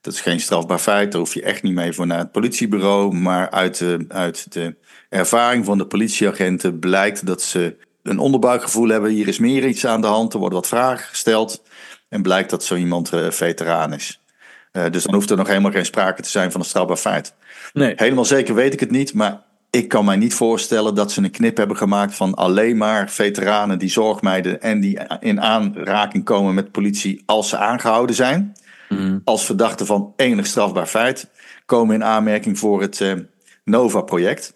Dat 0.00 0.12
is 0.12 0.20
geen 0.20 0.40
strafbaar 0.40 0.78
feit, 0.78 1.12
daar 1.12 1.20
hoef 1.20 1.34
je 1.34 1.42
echt 1.42 1.62
niet 1.62 1.74
mee 1.74 1.92
voor 1.92 2.06
naar 2.06 2.18
het 2.18 2.32
politiebureau. 2.32 3.14
Maar 3.14 3.50
uit 3.50 3.78
de, 3.78 4.04
uit 4.08 4.52
de 4.52 4.76
ervaring 5.08 5.64
van 5.64 5.78
de 5.78 5.86
politieagenten 5.86 6.78
blijkt 6.78 7.26
dat 7.26 7.42
ze 7.42 7.76
een 8.02 8.18
onderbuikgevoel 8.18 8.88
hebben. 8.88 9.10
Hier 9.10 9.28
is 9.28 9.38
meer 9.38 9.66
iets 9.66 9.86
aan 9.86 10.00
de 10.00 10.06
hand, 10.06 10.32
er 10.32 10.38
worden 10.38 10.58
wat 10.58 10.68
vragen 10.68 11.08
gesteld. 11.08 11.62
En 12.12 12.22
blijkt 12.22 12.50
dat 12.50 12.64
zo 12.64 12.74
iemand 12.74 13.12
uh, 13.12 13.30
veteraan 13.30 13.92
is. 13.92 14.20
Uh, 14.72 14.84
dus 14.90 15.04
dan 15.04 15.14
hoeft 15.14 15.30
er 15.30 15.36
nog 15.36 15.46
helemaal 15.46 15.70
geen 15.70 15.84
sprake 15.84 16.22
te 16.22 16.28
zijn 16.28 16.50
van 16.50 16.60
een 16.60 16.66
strafbaar 16.66 16.96
feit. 16.96 17.34
Nee. 17.72 17.92
Helemaal 17.96 18.24
zeker 18.24 18.54
weet 18.54 18.72
ik 18.72 18.80
het 18.80 18.90
niet, 18.90 19.14
maar 19.14 19.42
ik 19.70 19.88
kan 19.88 20.04
mij 20.04 20.16
niet 20.16 20.34
voorstellen 20.34 20.94
dat 20.94 21.12
ze 21.12 21.22
een 21.22 21.30
knip 21.30 21.56
hebben 21.56 21.76
gemaakt 21.76 22.14
van 22.14 22.34
alleen 22.34 22.76
maar 22.76 23.10
veteranen 23.10 23.78
die 23.78 23.88
zorgmeiden 23.88 24.60
en 24.60 24.80
die 24.80 24.98
in 25.20 25.40
aanraking 25.40 26.24
komen 26.24 26.54
met 26.54 26.72
politie 26.72 27.22
als 27.26 27.48
ze 27.48 27.56
aangehouden 27.56 28.16
zijn. 28.16 28.56
Mm. 28.88 29.20
Als 29.24 29.44
verdachten 29.44 29.86
van 29.86 30.12
enig 30.16 30.46
strafbaar 30.46 30.86
feit 30.86 31.28
komen 31.66 31.94
in 31.94 32.04
aanmerking 32.04 32.58
voor 32.58 32.80
het 32.80 33.00
uh, 33.00 33.12
Nova-project. 33.64 34.54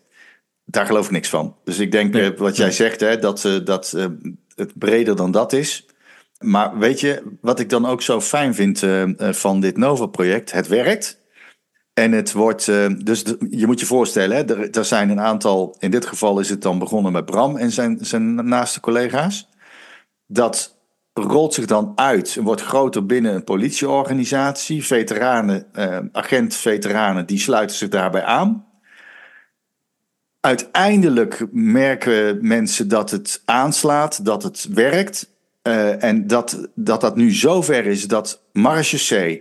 Daar 0.65 0.87
geloof 0.87 1.05
ik 1.05 1.11
niks 1.11 1.29
van. 1.29 1.57
Dus 1.65 1.79
ik 1.79 1.93
denk 1.93 2.13
nee. 2.13 2.33
wat 2.35 2.57
jij 2.57 2.71
zegt, 2.71 3.01
hè, 3.01 3.19
dat, 3.19 3.49
dat 3.65 3.97
het 4.55 4.73
breder 4.79 5.17
dan 5.17 5.31
dat 5.31 5.53
is. 5.53 5.87
Maar 6.39 6.79
weet 6.79 7.01
je, 7.01 7.37
wat 7.41 7.61
ik 7.61 7.71
dan 7.71 7.87
ook 7.87 8.03
zo 8.03 8.21
fijn 8.21 8.55
vind 8.55 8.83
uh, 8.83 9.05
van 9.19 9.61
dit 9.61 9.77
Nova-project, 9.77 10.53
het 10.53 10.67
werkt. 10.67 11.25
En 11.93 12.13
het 12.13 12.33
wordt, 12.33 12.67
uh, 12.67 12.87
dus 12.99 13.25
je 13.51 13.67
moet 13.67 13.81
je 13.81 13.87
voorstellen, 13.87 14.37
hè, 14.37 14.45
er, 14.45 14.71
er, 14.71 14.85
zijn 14.85 15.11
een 15.11 15.21
aantal, 15.21 15.77
in 15.79 15.91
dit 15.91 16.07
geval 16.07 16.41
is 16.41 16.49
het 16.49 16.63
dan 16.63 16.79
begonnen 16.79 17.13
met 17.13 17.25
Bram 17.25 17.57
en 17.57 17.73
zijn, 17.73 17.99
zijn 18.01 18.35
naaste 18.49 18.81
collega's. 18.81 19.49
Dat 20.27 20.77
rolt 21.13 21.55
zich 21.55 21.67
dan 21.67 21.93
uit 21.95 22.37
en 22.37 22.45
wordt 22.45 22.63
groter 22.63 23.07
binnen 23.07 23.35
een 23.35 23.45
politieorganisatie. 23.45 24.85
Veteranen, 24.85 25.67
uh, 25.75 25.99
agent-veteranen, 26.13 27.27
die 27.27 27.39
sluiten 27.39 27.77
zich 27.77 27.89
daarbij 27.89 28.25
aan. 28.25 28.67
Uiteindelijk 30.41 31.47
merken 31.53 32.47
mensen 32.47 32.89
dat 32.89 33.11
het 33.11 33.43
aanslaat, 33.45 34.25
dat 34.25 34.43
het 34.43 34.69
werkt. 34.71 35.36
Uh, 35.67 36.03
en 36.03 36.27
dat, 36.27 36.69
dat 36.75 37.01
dat 37.01 37.17
nu 37.17 37.33
zover 37.33 37.87
is 37.87 38.09
dat 38.09 38.43
C, 38.53 39.11
uh, 39.11 39.41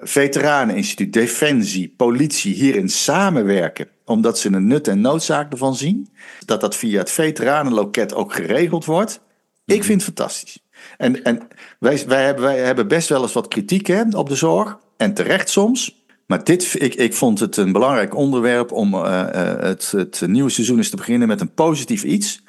Veteraneninstituut, 0.00 1.12
Defensie, 1.12 1.94
politie 1.96 2.54
hierin 2.54 2.88
samenwerken. 2.88 3.88
Omdat 4.04 4.38
ze 4.38 4.52
een 4.52 4.66
nut 4.66 4.88
en 4.88 5.00
noodzaak 5.00 5.52
ervan 5.52 5.74
zien. 5.74 6.08
Dat 6.44 6.60
dat 6.60 6.76
via 6.76 6.98
het 6.98 7.10
veteranenloket 7.10 8.14
ook 8.14 8.34
geregeld 8.34 8.84
wordt. 8.84 9.20
Ik 9.64 9.84
vind 9.84 10.04
het 10.04 10.14
fantastisch. 10.14 10.58
En, 10.96 11.22
en 11.22 11.48
wij, 11.78 12.04
wij, 12.06 12.24
hebben, 12.24 12.44
wij 12.44 12.58
hebben 12.58 12.88
best 12.88 13.08
wel 13.08 13.22
eens 13.22 13.32
wat 13.32 13.48
kritiek 13.48 13.86
hè, 13.86 14.02
op 14.10 14.28
de 14.28 14.34
zorg. 14.34 14.78
En 14.96 15.14
terecht 15.14 15.48
soms. 15.48 16.04
Maar 16.26 16.44
dit, 16.44 16.74
ik, 16.78 16.94
ik 16.94 17.14
vond 17.14 17.40
het 17.40 17.56
een 17.56 17.72
belangrijk 17.72 18.16
onderwerp 18.16 18.72
om 18.72 18.94
uh, 18.94 19.26
het, 19.60 19.90
het 19.90 20.22
nieuwe 20.26 20.50
seizoen 20.50 20.76
eens 20.76 20.90
te 20.90 20.96
beginnen 20.96 21.28
met 21.28 21.40
een 21.40 21.54
positief 21.54 22.04
iets. 22.04 22.42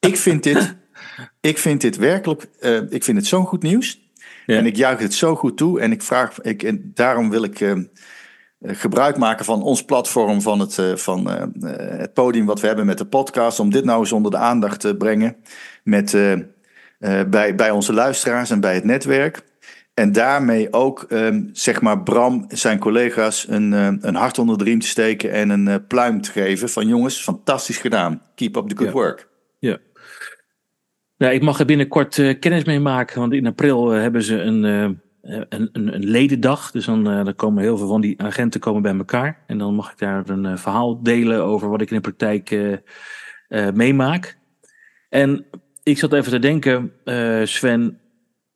Ik 0.00 0.16
vind 0.16 0.42
dit, 0.42 0.74
ik 1.40 1.58
vind 1.58 1.80
dit 1.80 1.96
werkelijk, 1.96 2.46
uh, 2.60 2.80
ik 2.88 3.04
vind 3.04 3.16
het 3.16 3.26
zo'n 3.26 3.46
goed 3.46 3.62
nieuws. 3.62 4.02
Ja. 4.46 4.56
En 4.56 4.66
ik 4.66 4.76
juich 4.76 4.98
het 4.98 5.14
zo 5.14 5.36
goed 5.36 5.56
toe. 5.56 5.80
En 5.80 5.92
ik 5.92 6.02
vraag, 6.02 6.40
ik, 6.40 6.62
en 6.62 6.90
daarom 6.94 7.30
wil 7.30 7.42
ik 7.42 7.74
gebruik 8.66 9.16
maken 9.16 9.44
van 9.44 9.62
ons 9.62 9.84
platform, 9.84 10.40
van, 10.40 10.60
het, 10.60 10.80
van 10.94 11.28
het 11.66 12.12
podium 12.12 12.46
wat 12.46 12.60
we 12.60 12.66
hebben 12.66 12.86
met 12.86 12.98
de 12.98 13.06
podcast, 13.06 13.60
om 13.60 13.70
dit 13.70 13.84
nou 13.84 14.00
eens 14.00 14.12
onder 14.12 14.30
de 14.30 14.36
aandacht 14.36 14.80
te 14.80 14.96
brengen 14.96 15.36
met, 15.82 16.16
bij, 17.28 17.54
bij 17.54 17.70
onze 17.70 17.92
luisteraars 17.92 18.50
en 18.50 18.60
bij 18.60 18.74
het 18.74 18.84
netwerk. 18.84 19.42
En 19.94 20.12
daarmee 20.12 20.72
ook, 20.72 21.06
um, 21.08 21.50
zeg 21.52 21.80
maar, 21.80 22.02
Bram, 22.02 22.44
zijn 22.48 22.78
collega's 22.78 23.46
een, 23.48 23.72
een 24.06 24.14
hart 24.14 24.38
onder 24.38 24.58
de 24.58 24.64
riem 24.64 24.80
te 24.80 24.86
steken 24.86 25.32
en 25.32 25.50
een 25.50 25.86
pluim 25.86 26.20
te 26.20 26.30
geven 26.30 26.68
van 26.68 26.88
jongens, 26.88 27.22
fantastisch 27.22 27.78
gedaan. 27.78 28.22
Keep 28.34 28.56
up 28.56 28.68
the 28.68 28.76
good 28.76 28.88
ja. 28.88 28.92
work. 28.94 29.28
Nou, 31.16 31.32
ik 31.34 31.42
mag 31.42 31.58
er 31.58 31.66
binnenkort 31.66 32.16
uh, 32.16 32.38
kennis 32.40 32.64
mee 32.64 32.80
maken, 32.80 33.20
want 33.20 33.32
in 33.32 33.46
april 33.46 33.88
hebben 33.88 34.22
ze 34.22 34.40
een, 34.40 34.62
een, 34.62 34.98
een, 35.48 35.94
een, 35.94 36.04
ledendag. 36.04 36.70
Dus 36.70 36.84
dan, 36.84 37.32
komen 37.36 37.62
heel 37.62 37.76
veel 37.78 37.88
van 37.88 38.00
die 38.00 38.22
agenten 38.22 38.60
komen 38.60 38.82
bij 38.82 38.96
elkaar. 38.96 39.44
En 39.46 39.58
dan 39.58 39.74
mag 39.74 39.92
ik 39.92 39.98
daar 39.98 40.28
een 40.28 40.58
verhaal 40.58 41.02
delen 41.02 41.44
over 41.44 41.68
wat 41.68 41.80
ik 41.80 41.90
in 41.90 42.00
de 42.00 42.12
praktijk 42.12 42.78
meemaak. 43.74 44.38
En 45.08 45.46
ik 45.82 45.98
zat 45.98 46.12
even 46.12 46.30
te 46.30 46.38
denken, 46.38 46.92
Sven, 47.48 48.00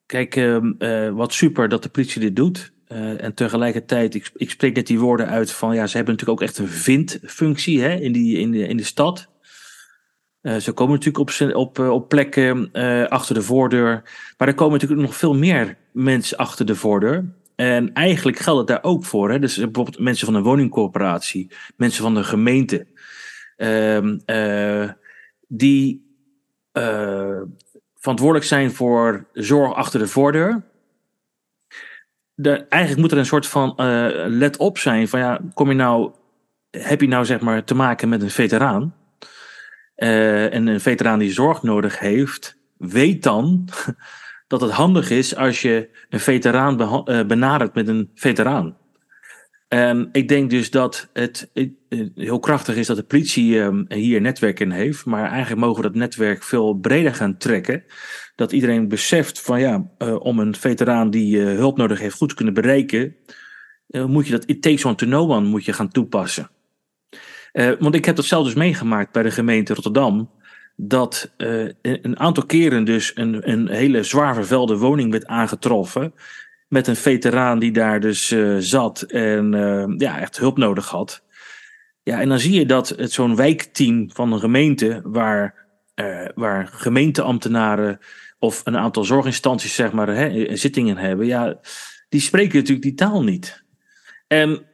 Kijk, 0.08 0.36
uh, 0.36 1.10
wat 1.10 1.32
super 1.32 1.68
dat 1.68 1.82
de 1.82 1.88
politie 1.88 2.20
dit 2.20 2.36
doet. 2.36 2.72
En 2.88 3.34
tegelijkertijd, 3.34 4.14
ik, 4.14 4.30
ik 4.34 4.50
spreek 4.50 4.74
net 4.74 4.86
die 4.86 4.98
woorden 4.98 5.26
uit 5.26 5.52
van 5.52 5.74
ja, 5.74 5.86
ze 5.86 5.96
hebben 5.96 6.14
natuurlijk 6.14 6.40
ook 6.40 6.48
echt 6.48 6.58
een 6.58 6.68
vindfunctie 6.68 7.80
hè, 7.82 7.94
in, 7.94 8.12
die, 8.12 8.38
in, 8.38 8.50
de, 8.50 8.68
in 8.68 8.76
de 8.76 8.84
stad. 8.84 9.28
Uh, 10.42 10.57
ze 10.57 10.73
komen 10.73 10.95
natuurlijk 10.95 11.40
op, 11.40 11.54
op, 11.54 11.78
op 11.78 12.09
plekken 12.09 12.73
achter 13.09 13.35
de 13.35 13.42
voordeur. 13.42 14.02
Maar 14.37 14.49
er 14.49 14.54
komen 14.54 14.73
natuurlijk 14.73 15.00
nog 15.00 15.16
veel 15.16 15.35
meer 15.35 15.76
mensen 15.92 16.37
achter 16.37 16.66
de 16.66 16.75
voordeur. 16.75 17.25
En 17.57 17.92
eigenlijk 17.92 18.38
geldt 18.38 18.59
het 18.59 18.68
daar 18.68 18.92
ook 18.92 19.04
voor. 19.04 19.30
Hè? 19.30 19.38
Dus 19.38 19.57
bijvoorbeeld 19.57 19.99
mensen 19.99 20.26
van 20.26 20.35
een 20.35 20.42
woningcorporatie, 20.42 21.50
mensen 21.76 22.02
van 22.02 22.14
de 22.14 22.25
gemeente. 22.25 22.87
Ehm, 23.57 24.18
die 25.49 26.07
verantwoordelijk 27.95 28.45
zijn 28.45 28.71
voor 28.71 29.26
zorg 29.33 29.75
achter 29.75 30.00
de 30.00 30.07
voordeur. 30.07 30.62
De, 32.35 32.50
eigenlijk 32.50 33.02
moet 33.02 33.12
er 33.12 33.18
een 33.18 33.26
soort 33.26 33.47
van 33.47 33.75
let 34.26 34.57
op 34.57 34.78
zijn 34.78 35.09
van 35.09 35.21
ja, 35.21 35.40
kom 35.54 35.68
je 35.68 35.75
nou, 35.75 36.12
heb 36.71 37.00
je 37.00 37.09
nou 37.09 37.25
zeg 37.25 37.40
maar 37.40 37.64
te 37.64 37.75
maken 37.75 38.09
met 38.09 38.23
een 38.23 38.30
veteraan 38.30 38.98
uh, 39.99 40.55
en 40.55 40.67
een 40.67 40.81
veteraan 40.81 41.19
die 41.19 41.33
zorg 41.33 41.62
nodig 41.62 41.99
heeft, 41.99 42.59
weet 42.76 43.23
dan 43.23 43.69
dat 44.47 44.61
het 44.61 44.71
handig 44.71 45.11
is 45.11 45.37
als 45.37 45.62
je 45.62 45.88
een 46.09 46.21
veteraan 46.21 46.76
benadert 47.26 47.75
met 47.75 47.88
een 47.88 48.11
veteraan. 48.14 48.76
En 49.69 50.09
ik 50.12 50.28
denk 50.28 50.50
dus 50.50 50.71
dat 50.71 51.09
het 51.12 51.50
heel 52.14 52.38
krachtig 52.38 52.76
is 52.76 52.87
dat 52.87 52.97
de 52.97 53.02
politie 53.02 53.59
um, 53.59 53.85
hier 53.88 54.21
netwerk 54.21 54.61
in 54.61 54.71
heeft. 54.71 55.05
Maar 55.05 55.31
eigenlijk 55.31 55.61
mogen 55.61 55.83
we 55.83 55.88
dat 55.88 55.99
netwerk 55.99 56.43
veel 56.43 56.75
breder 56.75 57.14
gaan 57.14 57.37
trekken. 57.37 57.85
Dat 58.35 58.52
iedereen 58.52 58.88
beseft 58.88 59.40
van 59.40 59.61
ja, 59.61 59.90
uh, 59.99 60.21
om 60.21 60.38
een 60.38 60.55
veteraan 60.55 61.11
die 61.11 61.40
hulp 61.40 61.76
nodig 61.76 61.99
heeft 61.99 62.17
goed 62.17 62.28
te 62.28 62.35
kunnen 62.35 62.55
bereiken. 62.55 63.17
Moet 63.87 64.26
je 64.26 64.33
dat 64.33 64.45
it 64.47 64.62
takes 64.62 64.85
one 64.85 64.95
to 64.95 65.07
know 65.07 65.31
one 65.31 65.49
moet 65.49 65.64
je 65.64 65.73
gaan 65.73 65.88
toepassen. 65.88 66.50
Want 67.78 67.95
ik 67.95 68.05
heb 68.05 68.17
dat 68.17 68.25
zelf 68.25 68.45
dus 68.45 68.55
meegemaakt 68.55 69.12
bij 69.12 69.23
de 69.23 69.31
gemeente 69.31 69.75
Rotterdam. 69.75 70.31
Dat 70.76 71.35
een 71.83 72.19
aantal 72.19 72.47
keren 72.47 72.85
dus 72.85 73.12
een, 73.14 73.50
een 73.50 73.69
hele 73.69 74.02
zwaar 74.02 74.35
vervuilde 74.35 74.76
woning 74.76 75.11
werd 75.11 75.26
aangetroffen 75.26 76.14
met 76.69 76.87
een 76.87 76.97
veteraan 76.97 77.59
die 77.59 77.73
daar 77.73 78.00
dus 78.00 78.31
uh, 78.31 78.57
zat 78.59 79.02
en 79.02 79.52
ja, 79.97 80.21
echt 80.21 80.38
hulp 80.38 80.59
nodig 80.59 80.88
had. 80.88 81.25
Ja, 82.02 82.21
en 82.21 82.28
dan 82.28 82.38
zie 82.38 82.59
je 82.59 82.67
dat 82.67 82.88
het 82.88 83.12
zo'n 83.12 83.37
wijkteam 83.37 84.11
van 84.12 84.33
een 84.33 84.40
gemeente, 84.40 85.00
waar, 85.05 85.67
waar 86.35 86.67
gemeenteambtenaren 86.67 87.99
of 88.38 88.61
een 88.64 88.76
aantal 88.76 89.05
zorginstanties, 89.05 89.75
zeg 89.75 89.93
maar, 89.93 90.09
hè, 90.09 90.57
zittingen 90.57 90.97
hebben, 90.97 91.26
ja, 91.26 91.61
die 92.09 92.21
spreken 92.21 92.57
natuurlijk 92.57 92.83
die 92.83 92.95
taal 92.95 93.23
niet. 93.23 93.64
En 94.26 94.67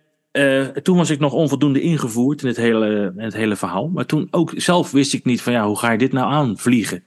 toen 0.82 0.96
was 0.96 1.10
ik 1.10 1.18
nog 1.18 1.32
onvoldoende 1.32 1.80
ingevoerd 1.80 2.42
in 2.42 2.48
het 2.48 2.56
hele, 2.56 3.12
in 3.16 3.24
het 3.24 3.34
hele 3.34 3.56
verhaal. 3.56 3.88
Maar 3.88 4.06
toen 4.06 4.28
ook 4.30 4.52
zelf 4.56 4.90
wist 4.90 5.14
ik 5.14 5.24
niet 5.24 5.42
van 5.42 5.52
ja, 5.52 5.66
hoe 5.66 5.78
ga 5.78 5.90
je 5.90 5.98
dit 5.98 6.12
nou 6.12 6.32
aanvliegen? 6.32 7.04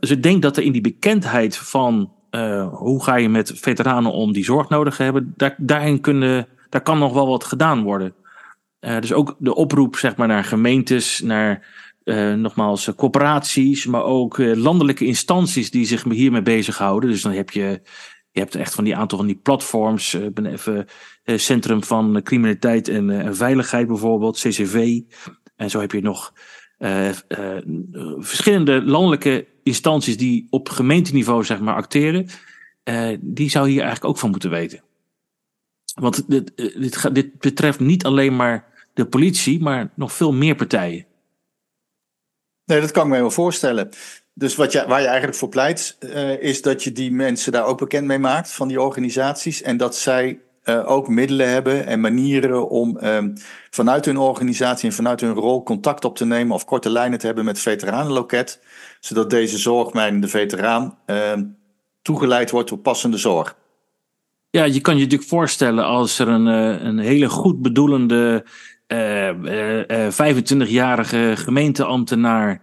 dus 0.00 0.10
ik 0.10 0.22
denk 0.22 0.42
dat 0.42 0.56
er 0.56 0.62
in 0.62 0.72
die 0.72 0.80
bekendheid 0.80 1.56
van 1.56 2.12
uh, 2.30 2.74
hoe 2.74 3.02
ga 3.04 3.16
je 3.16 3.28
met 3.28 3.52
veteranen 3.54 4.12
om 4.12 4.32
die 4.32 4.44
zorg 4.44 4.68
nodig 4.68 4.98
hebben, 4.98 5.32
daar, 5.36 5.54
daarin 5.58 6.00
kunnen, 6.00 6.48
daar 6.68 6.82
kan 6.82 6.98
nog 6.98 7.12
wel 7.12 7.26
wat 7.26 7.44
gedaan 7.44 7.82
worden. 7.82 8.14
Uh, 8.80 9.00
dus 9.00 9.12
ook 9.12 9.36
de 9.38 9.54
oproep 9.54 9.96
zeg 9.96 10.16
maar, 10.16 10.28
naar 10.28 10.44
gemeentes, 10.44 11.20
naar 11.20 11.66
uh, 12.04 12.34
nogmaals 12.34 12.94
corporaties, 12.96 13.86
maar 13.86 14.02
ook 14.02 14.38
landelijke 14.38 15.04
instanties 15.04 15.70
die 15.70 15.86
zich 15.86 16.04
hiermee 16.04 16.42
bezighouden. 16.42 17.10
Dus 17.10 17.22
dan 17.22 17.32
heb 17.32 17.50
je, 17.50 17.80
je 18.30 18.40
hebt 18.40 18.54
echt 18.54 18.74
van 18.74 18.84
die 18.84 18.96
aantal 18.96 19.18
van 19.18 19.26
die 19.26 19.40
platforms, 19.42 20.18
ben 20.32 20.46
even 20.46 20.86
Centrum 21.36 21.84
van 21.84 22.20
Criminaliteit 22.22 22.88
en, 22.88 23.10
en 23.10 23.36
Veiligheid 23.36 23.86
bijvoorbeeld, 23.86 24.38
CCV. 24.38 25.00
En 25.56 25.70
zo 25.70 25.80
heb 25.80 25.92
je 25.92 26.00
nog 26.00 26.32
uh, 26.78 27.08
verschillende 28.18 28.82
landelijke 28.82 29.46
instanties 29.62 30.16
die 30.16 30.46
op 30.50 30.68
gemeenteniveau 30.68 31.44
zeg 31.44 31.60
maar 31.60 31.74
acteren, 31.74 32.28
die 33.20 33.50
zou 33.50 33.68
hier 33.68 33.80
eigenlijk 33.80 34.10
ook 34.10 34.18
van 34.18 34.30
moeten 34.30 34.50
weten. 34.50 34.82
Want 35.94 36.30
dit, 36.30 36.56
dit, 36.56 37.14
dit 37.14 37.38
betreft 37.38 37.80
niet 37.80 38.04
alleen 38.04 38.36
maar 38.36 38.64
de 38.94 39.06
politie, 39.06 39.60
maar 39.60 39.90
nog 39.94 40.12
veel 40.12 40.32
meer 40.32 40.54
partijen. 40.54 41.06
Nee, 42.64 42.80
dat 42.80 42.90
kan 42.90 43.06
ik 43.06 43.12
me 43.12 43.18
wel 43.18 43.30
voorstellen. 43.30 43.88
Dus 44.34 44.56
wat 44.56 44.72
je, 44.72 44.86
waar 44.86 45.00
je 45.00 45.06
eigenlijk 45.06 45.38
voor 45.38 45.48
pleit, 45.48 45.96
is 46.40 46.62
dat 46.62 46.82
je 46.82 46.92
die 46.92 47.12
mensen 47.12 47.52
daar 47.52 47.64
ook 47.64 47.78
bekend 47.78 48.06
mee 48.06 48.18
maakt, 48.18 48.52
van 48.52 48.68
die 48.68 48.80
organisaties. 48.80 49.62
En 49.62 49.76
dat 49.76 49.96
zij 49.96 50.40
uh, 50.68 50.90
ook 50.90 51.08
middelen 51.08 51.48
hebben 51.48 51.86
en 51.86 52.00
manieren 52.00 52.68
om 52.68 52.98
um, 53.02 53.32
vanuit 53.70 54.04
hun 54.04 54.16
organisatie 54.16 54.88
en 54.88 54.94
vanuit 54.94 55.20
hun 55.20 55.32
rol 55.32 55.62
contact 55.62 56.04
op 56.04 56.16
te 56.16 56.26
nemen 56.26 56.54
of 56.54 56.64
korte 56.64 56.90
lijnen 56.90 57.18
te 57.18 57.26
hebben 57.26 57.44
met 57.44 57.58
veteranenloket, 57.58 58.62
zodat 59.00 59.30
deze 59.30 59.58
zorgmijnende 59.58 60.28
veteraan 60.28 60.98
uh, 61.06 61.32
toegeleid 62.02 62.50
wordt 62.50 62.68
tot 62.68 62.82
passende 62.82 63.16
zorg. 63.16 63.56
Ja, 64.50 64.64
je 64.64 64.80
kan 64.80 64.94
je 64.96 65.02
natuurlijk 65.02 65.28
voorstellen 65.28 65.84
als 65.84 66.18
er 66.18 66.28
een, 66.28 66.46
uh, 66.46 66.82
een 66.82 66.98
hele 66.98 67.28
goed 67.28 67.62
bedoelende 67.62 68.44
25-jarige 70.12 71.32
gemeenteambtenaar 71.36 72.62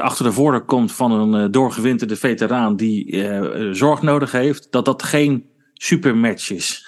achter 0.00 0.24
de 0.24 0.32
voordeur 0.32 0.64
komt 0.64 0.92
van 0.92 1.12
een 1.12 1.50
doorgewinterde 1.50 2.16
veteraan 2.16 2.76
die 2.76 3.26
zorg 3.74 4.02
nodig 4.02 4.32
heeft, 4.32 4.66
dat 4.70 4.84
dat 4.84 5.02
geen 5.02 5.49
supermatches. 5.82 6.86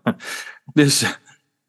dus 0.74 1.02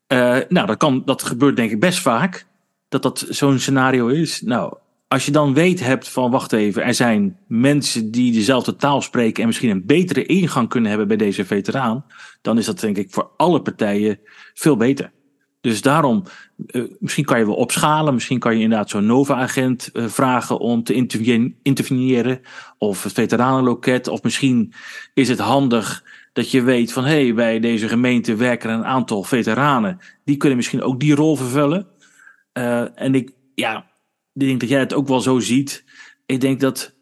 uh, 0.07 0.37
nou, 0.49 0.67
dat, 0.67 0.77
kan, 0.77 1.01
dat 1.05 1.23
gebeurt 1.23 1.55
denk 1.55 1.71
ik 1.71 1.79
best 1.79 1.99
vaak. 1.99 2.45
Dat 2.89 3.01
dat 3.01 3.25
zo'n 3.29 3.59
scenario 3.59 4.07
is. 4.07 4.41
Nou, 4.41 4.77
als 5.07 5.25
je 5.25 5.31
dan 5.31 5.53
weet 5.53 5.79
hebt 5.79 6.09
van, 6.09 6.31
wacht 6.31 6.53
even, 6.53 6.83
er 6.83 6.93
zijn 6.93 7.37
mensen 7.47 8.11
die 8.11 8.31
dezelfde 8.31 8.75
taal 8.75 9.01
spreken 9.01 9.41
en 9.41 9.47
misschien 9.47 9.69
een 9.69 9.85
betere 9.85 10.25
ingang 10.25 10.69
kunnen 10.69 10.89
hebben 10.89 11.07
bij 11.07 11.17
deze 11.17 11.45
veteraan, 11.45 12.05
dan 12.41 12.57
is 12.57 12.65
dat 12.65 12.79
denk 12.79 12.97
ik 12.97 13.11
voor 13.11 13.31
alle 13.37 13.61
partijen 13.61 14.19
veel 14.53 14.77
beter. 14.77 15.11
Dus 15.61 15.81
daarom, 15.81 16.23
uh, 16.67 16.83
misschien 16.99 17.25
kan 17.25 17.39
je 17.39 17.45
wel 17.45 17.55
opschalen. 17.55 18.13
Misschien 18.13 18.39
kan 18.39 18.55
je 18.55 18.63
inderdaad 18.63 18.89
zo'n 18.89 19.05
Nova-agent 19.05 19.89
uh, 19.93 20.07
vragen 20.07 20.59
om 20.59 20.83
te 20.83 20.93
interveneren. 21.61 22.41
Of 22.77 23.03
het 23.03 23.13
veteranenloket. 23.13 24.07
Of 24.07 24.23
misschien 24.23 24.73
is 25.13 25.29
het 25.29 25.39
handig 25.39 26.03
dat 26.33 26.51
je 26.51 26.61
weet 26.61 26.93
van... 26.93 27.03
hé, 27.03 27.23
hey, 27.23 27.33
bij 27.33 27.59
deze 27.59 27.87
gemeente 27.87 28.35
werken 28.35 28.69
een 28.69 28.85
aantal 28.85 29.23
veteranen. 29.23 29.99
Die 30.23 30.37
kunnen 30.37 30.57
misschien 30.57 30.81
ook 30.81 30.99
die 30.99 31.15
rol 31.15 31.35
vervullen. 31.35 31.87
Uh, 32.57 32.99
en 32.99 33.15
ik, 33.15 33.31
ja, 33.55 33.77
ik 34.33 34.47
denk 34.47 34.59
dat 34.59 34.69
jij 34.69 34.79
het 34.79 34.93
ook 34.93 35.07
wel 35.07 35.19
zo 35.19 35.39
ziet. 35.39 35.83
Ik 36.25 36.41
denk 36.41 36.59
dat 36.59 36.95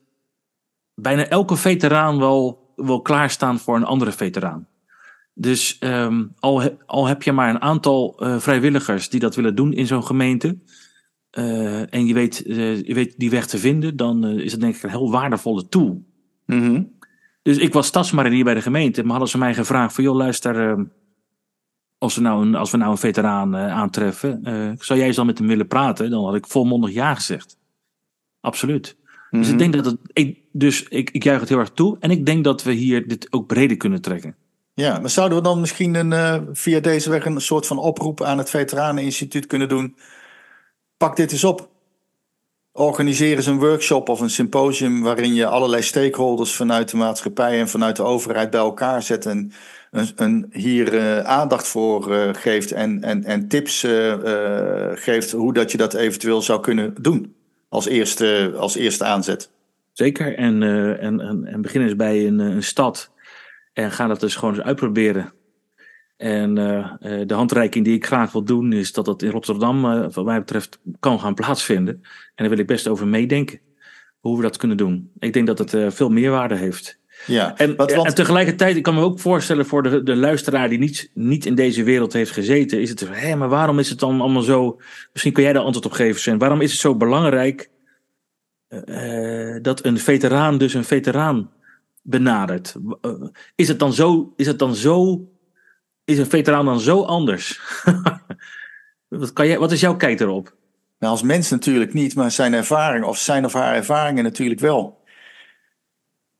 bijna 0.95 1.27
elke 1.27 1.55
veteraan 1.55 2.19
wel, 2.19 2.73
wel 2.75 3.01
klaarstaan 3.01 3.59
voor 3.59 3.75
een 3.75 3.83
andere 3.83 4.11
veteraan. 4.11 4.67
Dus 5.33 5.77
um, 5.79 6.33
al, 6.39 6.77
al 6.85 7.07
heb 7.07 7.23
je 7.23 7.31
maar 7.31 7.49
een 7.49 7.61
aantal 7.61 8.23
uh, 8.23 8.39
vrijwilligers 8.39 9.09
die 9.09 9.19
dat 9.19 9.35
willen 9.35 9.55
doen 9.55 9.73
in 9.73 9.87
zo'n 9.87 10.05
gemeente. 10.05 10.57
Uh, 11.37 11.93
en 11.93 12.05
je 12.05 12.13
weet, 12.13 12.43
je 12.85 12.93
weet 12.93 13.13
die 13.17 13.29
weg 13.29 13.47
te 13.47 13.57
vinden, 13.57 13.95
dan 13.95 14.25
is 14.25 14.51
het 14.51 14.61
denk 14.61 14.75
ik 14.75 14.83
een 14.83 14.89
heel 14.89 15.11
waardevolle 15.11 15.67
tool. 15.67 16.05
Mm. 16.45 16.99
Dus 17.41 17.57
ik 17.57 17.73
was 17.73 17.87
stadsmarinier 17.87 18.43
bij 18.43 18.53
de 18.53 18.61
gemeente, 18.61 19.01
maar 19.01 19.11
hadden 19.11 19.29
ze 19.29 19.37
mij 19.37 19.53
gevraagd 19.53 19.93
van 19.95 20.03
joh 20.03 20.15
luister, 20.15 20.69
ehm, 20.69 20.83
als, 21.97 22.15
we 22.15 22.21
nou 22.21 22.45
een, 22.45 22.55
als 22.55 22.71
we 22.71 22.77
nou 22.77 22.91
een 22.91 22.97
veteraan 22.97 23.55
aantreffen, 23.55 24.41
zou 24.79 24.99
jij 24.99 25.07
eens 25.07 25.15
dan 25.15 25.25
met 25.25 25.37
hem 25.37 25.47
willen 25.47 25.67
praten? 25.67 26.09
Dan 26.09 26.25
had 26.25 26.35
ik 26.35 26.47
volmondig 26.47 26.91
ja 26.93 27.15
gezegd. 27.15 27.57
Absoluut. 28.39 28.95
Mm 28.97 29.07
-hmm. 29.29 29.39
Dus 29.39 29.47
ik 29.49 29.53
Mhm. 29.53 29.71
denk 29.71 29.83
dat 29.83 29.85
het, 29.85 29.97
ik, 30.13 30.39
dus 30.51 30.83
ik, 30.83 31.09
ik 31.09 31.23
juich 31.23 31.39
het 31.39 31.49
heel 31.49 31.59
erg 31.59 31.69
toe 31.71 31.97
en 31.99 32.11
ik 32.11 32.25
denk 32.25 32.43
dat 32.43 32.63
we 32.63 32.71
hier 32.71 33.07
dit 33.07 33.27
ook 33.33 33.47
breder 33.47 33.77
kunnen 33.77 34.01
trekken. 34.01 34.35
Ja, 34.73 34.99
maar 34.99 35.09
zouden 35.09 35.37
we 35.37 35.43
dan 35.43 35.59
misschien 35.59 35.95
een, 35.95 36.11
uh, 36.11 36.37
via 36.51 36.79
deze 36.79 37.09
weg 37.09 37.25
een 37.25 37.41
soort 37.41 37.67
van 37.67 37.77
oproep 37.77 38.21
aan 38.23 38.37
het 38.37 38.49
Veteraneninstituut 38.49 39.45
kunnen 39.45 39.69
doen? 39.69 39.95
Pak 40.97 41.15
dit 41.15 41.31
eens 41.31 41.43
op. 41.43 41.70
Organiseer 42.73 43.35
eens 43.35 43.45
een 43.45 43.59
workshop 43.59 44.09
of 44.09 44.19
een 44.19 44.29
symposium 44.29 45.01
waarin 45.01 45.33
je 45.33 45.45
allerlei 45.45 45.81
stakeholders 45.81 46.55
vanuit 46.55 46.89
de 46.89 46.97
maatschappij 46.97 47.59
en 47.59 47.69
vanuit 47.69 47.95
de 47.95 48.03
overheid 48.03 48.49
bij 48.49 48.59
elkaar 48.59 49.03
zet 49.03 49.25
en 49.25 49.51
een, 49.91 50.09
een, 50.15 50.49
hier 50.51 50.93
uh, 50.93 51.19
aandacht 51.19 51.67
voor 51.67 52.11
uh, 52.11 52.29
geeft 52.33 52.71
en, 52.71 53.03
en, 53.03 53.23
en 53.23 53.47
tips 53.47 53.83
uh, 53.83 54.13
geeft 54.93 55.31
hoe 55.31 55.53
dat 55.53 55.71
je 55.71 55.77
dat 55.77 55.93
eventueel 55.93 56.41
zou 56.41 56.61
kunnen 56.61 56.93
doen 57.01 57.35
als 57.69 57.85
eerste, 57.85 58.53
als 58.57 58.75
eerste 58.75 59.03
aanzet. 59.03 59.49
Zeker, 59.91 60.37
en, 60.37 60.63
en, 60.99 61.19
en, 61.19 61.45
en 61.45 61.61
begin 61.61 61.81
eens 61.81 61.95
bij 61.95 62.27
een, 62.27 62.39
een 62.39 62.63
stad 62.63 63.11
en 63.73 63.91
ga 63.91 64.07
dat 64.07 64.19
dus 64.19 64.35
gewoon 64.35 64.55
eens 64.55 64.63
uitproberen. 64.63 65.33
En 66.21 66.57
uh, 66.57 66.91
de 66.99 67.33
handreiking 67.33 67.85
die 67.85 67.95
ik 67.95 68.05
graag 68.05 68.31
wil 68.31 68.43
doen 68.43 68.73
is 68.73 68.93
dat 68.93 69.05
dat 69.05 69.21
in 69.21 69.29
Rotterdam, 69.29 69.85
uh, 69.85 70.05
wat 70.11 70.25
mij 70.25 70.39
betreft, 70.39 70.79
kan 70.99 71.19
gaan 71.19 71.33
plaatsvinden. 71.33 71.93
En 72.03 72.31
daar 72.35 72.49
wil 72.49 72.57
ik 72.57 72.67
best 72.67 72.87
over 72.87 73.07
meedenken. 73.07 73.59
Hoe 74.19 74.35
we 74.35 74.41
dat 74.41 74.57
kunnen 74.57 74.77
doen. 74.77 75.11
Ik 75.19 75.33
denk 75.33 75.47
dat 75.47 75.57
het 75.57 75.93
veel 75.93 76.09
meerwaarde 76.09 76.55
heeft. 76.55 76.99
Ja, 77.25 77.57
en, 77.57 77.75
wat, 77.75 77.91
en 77.91 78.15
tegelijkertijd, 78.15 78.75
ik 78.75 78.83
kan 78.83 78.95
me 78.95 79.01
ook 79.01 79.19
voorstellen 79.19 79.65
voor 79.65 79.83
de, 79.83 80.03
de 80.03 80.15
luisteraar 80.15 80.69
die 80.69 80.79
niet, 80.79 81.11
niet 81.13 81.45
in 81.45 81.55
deze 81.55 81.83
wereld 81.83 82.13
heeft 82.13 82.31
gezeten, 82.31 82.81
is 82.81 82.89
het 82.89 83.09
hé, 83.09 83.35
maar 83.35 83.49
waarom 83.49 83.79
is 83.79 83.89
het 83.89 83.99
dan 83.99 84.21
allemaal 84.21 84.41
zo? 84.41 84.79
Misschien 85.11 85.33
kun 85.33 85.43
jij 85.43 85.53
daar 85.53 85.63
antwoord 85.63 85.85
op 85.85 85.91
geven, 85.91 86.21
Sven. 86.21 86.37
Waarom 86.37 86.61
is 86.61 86.71
het 86.71 86.81
zo 86.81 86.95
belangrijk 86.95 87.69
dat 89.61 89.85
een 89.85 89.97
veteraan 89.97 90.57
dus 90.57 90.73
een 90.73 90.83
veteraan 90.83 91.51
benadert. 92.01 92.75
Is 93.55 93.67
het 93.67 93.79
dan 93.79 93.93
zo, 93.93 94.33
is 94.35 94.47
het 94.47 94.59
dan 94.59 94.75
zo, 94.75 95.27
is 96.05 96.17
een 96.17 96.29
veteraan 96.29 96.65
dan 96.65 96.79
zo 96.79 97.03
anders? 97.03 97.61
wat, 99.07 99.33
kan 99.33 99.57
wat 99.57 99.71
is 99.71 99.79
jouw 99.79 99.95
kijk 99.95 100.19
erop? 100.19 100.53
Nou, 100.99 101.13
als 101.13 101.21
mens 101.21 101.49
natuurlijk 101.49 101.93
niet, 101.93 102.15
maar 102.15 102.31
zijn 102.31 102.53
ervaring 102.53 103.05
of 103.05 103.17
zijn 103.17 103.45
of 103.45 103.53
haar 103.53 103.75
ervaringen 103.75 104.23
natuurlijk 104.23 104.59
wel. 104.59 104.99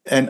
En 0.02 0.30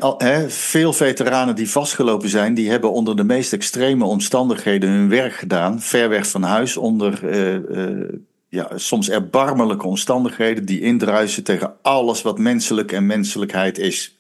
veel 0.52 0.94
veteranen 0.94 1.56
die 1.56 1.70
vastgelopen 1.70 2.30
zijn, 2.30 2.54
die 2.54 2.70
hebben 2.70 2.92
onder 2.92 3.16
de 3.16 3.24
meest 3.24 3.54
extreme 3.54 4.06
omstandigheden 4.06 4.90
hun 4.90 5.10
werk 5.10 5.34
gedaan, 5.34 5.82
ver 5.82 6.10
weg 6.10 6.28
van 6.28 6.44
huis, 6.44 6.78
onder 6.78 7.24
uh, 7.24 7.54
uh, 7.54 8.10
ja, 8.50 8.70
soms 8.76 9.10
erbarmelijke 9.10 9.88
omstandigheden 9.88 10.66
die 10.66 10.82
indruisen 10.82 11.44
tegen 11.44 11.74
alles 11.82 12.22
wat 12.22 12.38
menselijk 12.38 12.92
en 12.92 13.06
menselijkheid 13.06 13.78
is. 13.78 14.20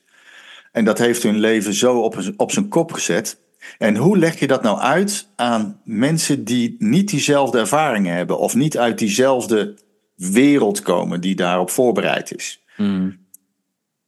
En 0.72 0.86
dat 0.86 0.98
heeft 0.98 1.24
hun 1.24 1.40
leven 1.40 1.74
zo 1.74 2.00
op, 2.00 2.18
op 2.38 2.52
zijn 2.52 2.68
kop 2.68 2.92
gezet. 2.92 3.38
En 3.78 3.96
hoe 3.96 4.18
leg 4.18 4.40
je 4.40 4.48
dat 4.48 4.62
nou 4.62 4.80
uit 4.80 5.28
aan 5.36 5.82
mensen 5.84 6.44
die 6.44 6.76
niet 6.80 7.10
diezelfde 7.10 7.60
ervaringen 7.60 8.16
hebben 8.16 8.40
of 8.40 8.56
niet 8.56 8.78
uit 8.78 8.98
diezelfde 8.98 9.78
wereld 10.16 10.82
komen 10.82 11.22
die 11.22 11.36
daarop 11.36 11.70
voorbereid 11.70 12.36
is? 12.36 12.64
Mm. 12.78 13.20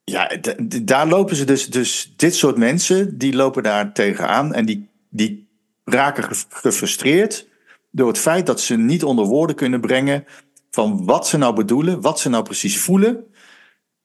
Ja, 0.03 0.31
daar 0.81 1.07
lopen 1.07 1.35
ze 1.35 1.45
dus, 1.45 1.69
dus, 1.69 2.13
dit 2.17 2.35
soort 2.35 2.57
mensen, 2.57 3.17
die 3.17 3.35
lopen 3.35 3.63
daar 3.63 3.93
tegenaan 3.93 4.53
en 4.53 4.65
die, 4.65 4.89
die 5.09 5.49
raken 5.83 6.35
gefrustreerd 6.49 7.47
door 7.91 8.07
het 8.07 8.17
feit 8.17 8.45
dat 8.45 8.61
ze 8.61 8.77
niet 8.77 9.03
onder 9.03 9.25
woorden 9.25 9.55
kunnen 9.55 9.81
brengen 9.81 10.25
van 10.71 11.05
wat 11.05 11.27
ze 11.27 11.37
nou 11.37 11.55
bedoelen, 11.55 12.01
wat 12.01 12.19
ze 12.19 12.29
nou 12.29 12.43
precies 12.43 12.79
voelen. 12.79 13.23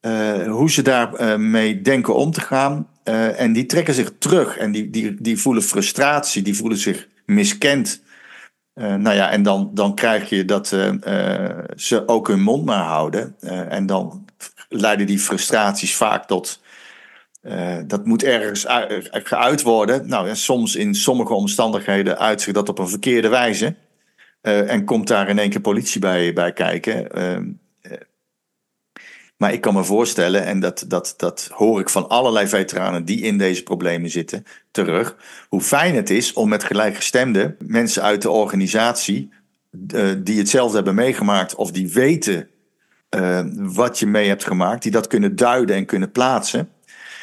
Uh, 0.00 0.46
hoe 0.46 0.70
ze 0.70 0.82
daarmee 0.82 1.28
uh, 1.28 1.37
mee 1.37 1.80
denken 1.80 2.14
om 2.14 2.30
te 2.30 2.40
gaan. 2.40 2.88
Uh, 3.04 3.40
en 3.40 3.52
die 3.52 3.66
trekken 3.66 3.94
zich 3.94 4.12
terug 4.18 4.56
en 4.56 4.72
die, 4.72 4.90
die, 4.90 5.16
die 5.20 5.38
voelen 5.38 5.62
frustratie, 5.62 6.42
die 6.42 6.56
voelen 6.56 6.78
zich 6.78 7.08
miskend. 7.26 8.02
nou 8.74 9.12
ja, 9.12 9.30
en 9.30 9.42
dan, 9.42 9.70
dan 9.74 9.94
krijg 9.94 10.28
je 10.28 10.44
dat 10.44 10.66
ze 11.76 12.02
ook 12.06 12.28
hun 12.28 12.40
mond 12.40 12.64
maar 12.64 12.84
houden. 12.84 13.37
en 13.68 13.87
dan 13.87 14.24
leiden 14.68 15.06
die 15.06 15.18
frustraties 15.18 15.96
vaak 15.96 16.26
tot. 16.26 16.62
dat 17.87 18.04
moet 18.04 18.22
ergens 18.22 18.66
geuit 19.11 19.62
worden. 19.62 20.08
Nou, 20.08 20.28
en 20.28 20.37
soms 20.37 20.76
in 20.76 20.94
sommige 20.94 21.34
omstandigheden 21.34 22.18
uit 22.18 22.40
zich 22.40 22.52
dat 22.52 22.68
op 22.68 22.78
een 22.78 22.88
verkeerde 22.88 23.28
wijze. 23.28 23.74
en 24.42 24.84
komt 24.84 25.08
daar 25.08 25.28
in 25.28 25.38
één 25.38 25.50
keer 25.50 25.61
politie 25.61 26.00
bij, 26.00 26.32
bij 26.32 26.52
kijken. 26.52 27.08
Maar 29.38 29.53
ik 29.53 29.61
kan 29.61 29.74
me 29.74 29.85
voorstellen, 29.85 30.44
en 30.44 30.61
dat, 30.61 30.85
dat, 30.88 31.14
dat 31.16 31.51
hoor 31.53 31.81
ik 31.81 31.88
van 31.88 32.09
allerlei 32.09 32.48
veteranen 32.48 33.05
die 33.05 33.20
in 33.20 33.38
deze 33.38 33.62
problemen 33.62 34.11
zitten 34.11 34.44
terug, 34.70 35.16
hoe 35.48 35.61
fijn 35.61 35.94
het 35.94 36.11
is 36.11 36.33
om 36.33 36.48
met 36.48 36.64
gelijkgestemde 36.64 37.57
mensen 37.59 38.03
uit 38.03 38.22
de 38.22 38.31
organisatie, 38.31 39.33
uh, 39.94 40.11
die 40.18 40.38
hetzelfde 40.38 40.77
hebben 40.77 40.94
meegemaakt 40.94 41.55
of 41.55 41.70
die 41.70 41.92
weten 41.92 42.48
uh, 43.16 43.40
wat 43.55 43.98
je 43.98 44.07
mee 44.07 44.29
hebt 44.29 44.44
gemaakt, 44.44 44.83
die 44.83 44.92
dat 44.92 45.07
kunnen 45.07 45.37
duiden 45.37 45.77
en 45.77 45.87
kunnen 45.87 46.11
plaatsen, 46.11 46.68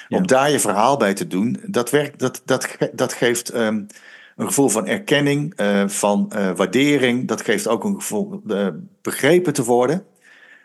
ja. 0.07 0.17
om 0.17 0.27
daar 0.27 0.51
je 0.51 0.59
verhaal 0.59 0.97
bij 0.97 1.13
te 1.13 1.27
doen, 1.27 1.59
dat, 1.65 1.89
werkt, 1.89 2.19
dat, 2.19 2.41
dat, 2.45 2.77
dat 2.93 3.13
geeft 3.13 3.53
um, 3.53 3.87
een 4.35 4.47
gevoel 4.47 4.69
van 4.69 4.87
erkenning, 4.87 5.59
uh, 5.59 5.87
van 5.87 6.31
waardering, 6.55 7.27
dat 7.27 7.41
geeft 7.41 7.67
ook 7.67 7.83
een 7.83 7.95
gevoel 7.95 8.41
begrepen 9.01 9.53
te 9.53 9.63
worden. 9.63 10.05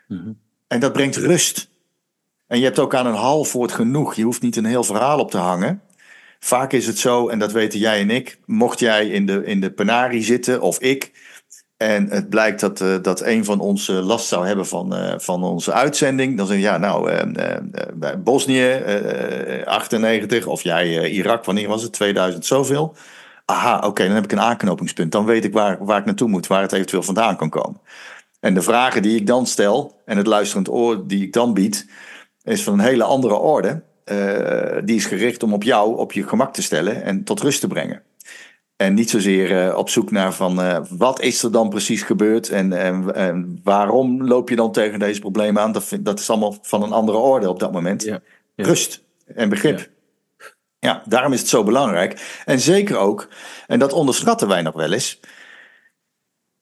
Mm 0.08 0.18
-hmm. 0.18 0.38
En 0.70 0.80
dat 0.80 0.92
brengt 0.92 1.16
rust. 1.16 1.68
En 2.46 2.59
je 2.59 2.64
hebt 2.64 2.78
ook 2.78 2.94
aan 2.94 3.06
een 3.06 3.14
half 3.14 3.52
woord 3.52 3.72
genoeg. 3.72 4.14
Je 4.14 4.22
hoeft 4.22 4.42
niet 4.42 4.56
een 4.56 4.64
heel 4.64 4.85
verhaal 4.85 5.18
op 5.18 5.30
te 5.30 5.38
hangen. 5.38 5.83
Vaak 6.38 6.72
is 6.72 6.87
het 6.87 6.98
zo, 6.98 7.28
en 7.28 7.38
dat 7.38 7.52
weten 7.52 7.78
jij 7.78 8.00
en 8.00 8.11
ik, 8.11 8.38
mocht 8.46 8.78
jij 8.78 9.09
in 9.09 9.26
de, 9.26 9.44
in 9.44 9.61
de 9.61 9.70
penarie 9.70 10.22
zitten, 10.22 10.61
of 10.61 10.80
ik, 10.80 11.12
en 11.76 12.11
het 12.11 12.28
blijkt 12.28 12.61
dat, 12.61 12.80
uh, 12.80 12.96
dat 13.02 13.20
een 13.20 13.44
van 13.44 13.61
ons 13.61 13.88
uh, 13.88 14.06
last 14.06 14.26
zou 14.26 14.46
hebben 14.46 14.66
van, 14.66 14.94
uh, 14.94 15.14
van 15.16 15.44
onze 15.44 15.72
uitzending, 15.72 16.37
dan 16.37 16.46
zeg 16.46 16.56
je, 16.56 16.62
ja, 16.62 16.78
nou, 16.78 17.11
Bosnië, 18.18 18.83
98, 19.64 20.46
of 20.46 20.62
jij 20.62 21.11
Irak, 21.11 21.44
wanneer 21.44 21.68
was 21.68 21.83
het, 21.83 21.92
2000 21.92 22.46
zoveel. 22.46 22.94
Aha, 23.44 23.78
oké, 23.78 24.04
dan 24.04 24.14
heb 24.14 24.24
ik 24.24 24.33
een 24.33 24.40
aanknopingspunt. 24.40 25.12
Dan 25.12 25.24
weet 25.24 25.44
ik 25.44 25.52
waar, 25.52 25.85
waar 25.85 25.98
ik 25.98 26.04
naartoe 26.04 26.28
moet, 26.28 26.46
waar 26.46 26.62
het 26.62 26.72
eventueel 26.72 27.02
vandaan 27.02 27.37
kan 27.37 27.50
komen. 27.50 27.80
En 28.40 28.55
de 28.55 28.62
vragen 28.62 29.03
die 29.03 29.16
ik 29.16 29.26
dan 29.26 29.46
stel 29.46 30.00
en 30.05 30.16
het 30.16 30.26
luisterend 30.26 30.68
oor 30.68 31.07
die 31.07 31.22
ik 31.22 31.33
dan 31.33 31.55
bied, 31.55 31.87
is 32.42 32.62
van 32.62 32.72
een 32.72 32.85
hele 32.85 33.05
andere 33.05 33.35
orde. 33.35 33.83
Uh, 34.05 34.76
die 34.85 34.96
is 34.96 35.07
gericht 35.07 35.42
om 35.42 35.53
op 35.53 35.62
jou 35.62 35.96
op 35.96 36.12
je 36.12 36.29
gemak 36.29 36.53
te 36.53 36.62
stellen 36.62 37.03
en 37.03 37.24
tot 37.24 37.40
rust 37.40 37.61
te 37.61 37.66
brengen. 37.66 38.03
En 38.76 38.94
niet 38.94 39.11
zozeer 39.11 39.66
uh, 39.66 39.76
op 39.76 39.88
zoek 39.88 40.11
naar 40.11 40.33
van 40.33 40.61
uh, 40.61 40.79
wat 40.90 41.20
is 41.20 41.42
er 41.42 41.53
dan 41.53 41.68
precies 41.68 42.03
gebeurd 42.03 42.48
en, 42.48 42.72
en, 42.72 43.14
en, 43.14 43.61
waarom 43.64 44.26
loop 44.26 44.48
je 44.48 44.57
dan 44.57 44.72
tegen 44.72 44.98
deze 44.98 45.20
problemen 45.20 45.62
aan. 45.62 45.72
Dat, 45.72 45.85
vind, 45.85 46.05
dat 46.05 46.18
is 46.18 46.31
allemaal 46.31 46.59
van 46.62 46.83
een 46.83 46.92
andere 46.92 47.18
orde 47.18 47.48
op 47.48 47.61
dat 47.61 47.72
moment. 47.72 48.03
Ja, 48.03 48.20
ja. 48.55 48.64
Rust 48.64 49.03
en 49.35 49.48
begrip. 49.48 49.79
Ja. 49.79 50.46
ja, 50.79 51.03
daarom 51.07 51.33
is 51.33 51.40
het 51.40 51.48
zo 51.48 51.64
belangrijk. 51.64 52.40
En 52.44 52.61
zeker 52.61 52.96
ook, 52.96 53.29
en 53.66 53.79
dat 53.79 53.92
onderschatten 53.92 54.48
wij 54.48 54.62
nog 54.62 54.74
wel 54.74 54.92
eens 54.92 55.20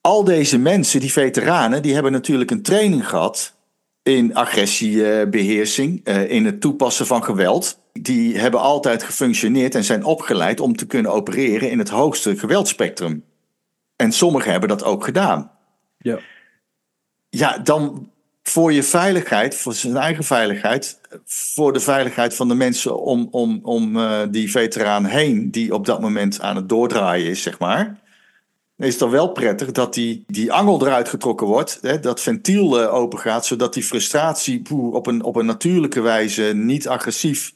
al 0.09 0.25
deze 0.25 0.59
mensen, 0.59 1.01
die 1.01 1.13
veteranen, 1.13 1.83
die 1.83 1.95
hebben 1.95 2.13
natuurlijk 2.13 2.51
een 2.51 2.63
training 2.63 3.09
gehad 3.09 3.57
in 4.03 4.35
agressiebeheersing, 4.35 6.07
in 6.29 6.45
het 6.45 6.61
toepassen 6.61 7.07
van 7.07 7.25
geweld. 7.25 7.79
Die 7.93 8.39
hebben 8.39 8.61
altijd 8.61 9.03
gefunctioneerd 9.03 9.75
en 9.75 9.85
zijn 9.85 10.05
opgeleid 10.05 10.61
om 10.61 10.77
te 10.77 10.87
kunnen 10.87 11.13
opereren 11.13 11.71
in 11.71 11.79
het 11.79 11.89
hoogste 11.89 12.37
geweldspectrum. 12.37 13.25
En 13.97 14.13
sommigen 14.13 14.51
hebben 14.51 14.69
dat 14.69 14.85
ook 14.85 15.05
gedaan. 15.05 15.51
Ja. 15.99 16.19
Ja, 17.29 17.59
dan 17.59 18.11
voor 18.43 18.73
je 18.73 18.83
veiligheid, 18.83 19.55
voor 19.55 19.75
zijn 19.75 19.97
eigen 19.97 20.25
veiligheid, 20.25 21.01
voor 21.25 21.73
de 21.73 21.81
veiligheid 21.81 22.35
van 22.35 22.49
de 22.49 22.55
mensen 22.55 23.01
om, 23.01 23.29
om, 23.31 23.61
om 23.63 23.97
uh, 23.97 24.21
die 24.31 24.51
veteraan 24.51 25.05
heen, 25.05 25.51
die 25.51 25.75
op 25.75 25.87
dat 25.87 26.01
moment 26.01 26.41
aan 26.41 26.57
het 26.57 26.69
doordraaien 26.69 27.31
is, 27.31 27.43
zeg 27.43 27.59
maar. 27.59 28.07
Is 28.79 28.89
het 28.89 28.99
dan 28.99 29.11
wel 29.11 29.33
prettig 29.33 29.73
dat 29.73 29.95
die, 29.95 30.25
die 30.27 30.53
angel 30.53 30.87
eruit 30.87 31.09
getrokken 31.09 31.47
wordt, 31.47 31.79
hè, 31.83 32.01
dat 32.01 32.21
ventiel 32.21 32.83
uh, 32.83 32.95
open 32.95 33.19
gaat, 33.19 33.47
zodat 33.47 33.75
die 33.75 33.83
frustratie 33.83 34.63
poeh, 34.63 34.95
op, 34.95 35.07
een, 35.07 35.23
op 35.23 35.37
een 35.37 35.47
natuurlijke 35.47 36.01
wijze 36.01 36.43
niet 36.43 36.89
agressief 36.89 37.55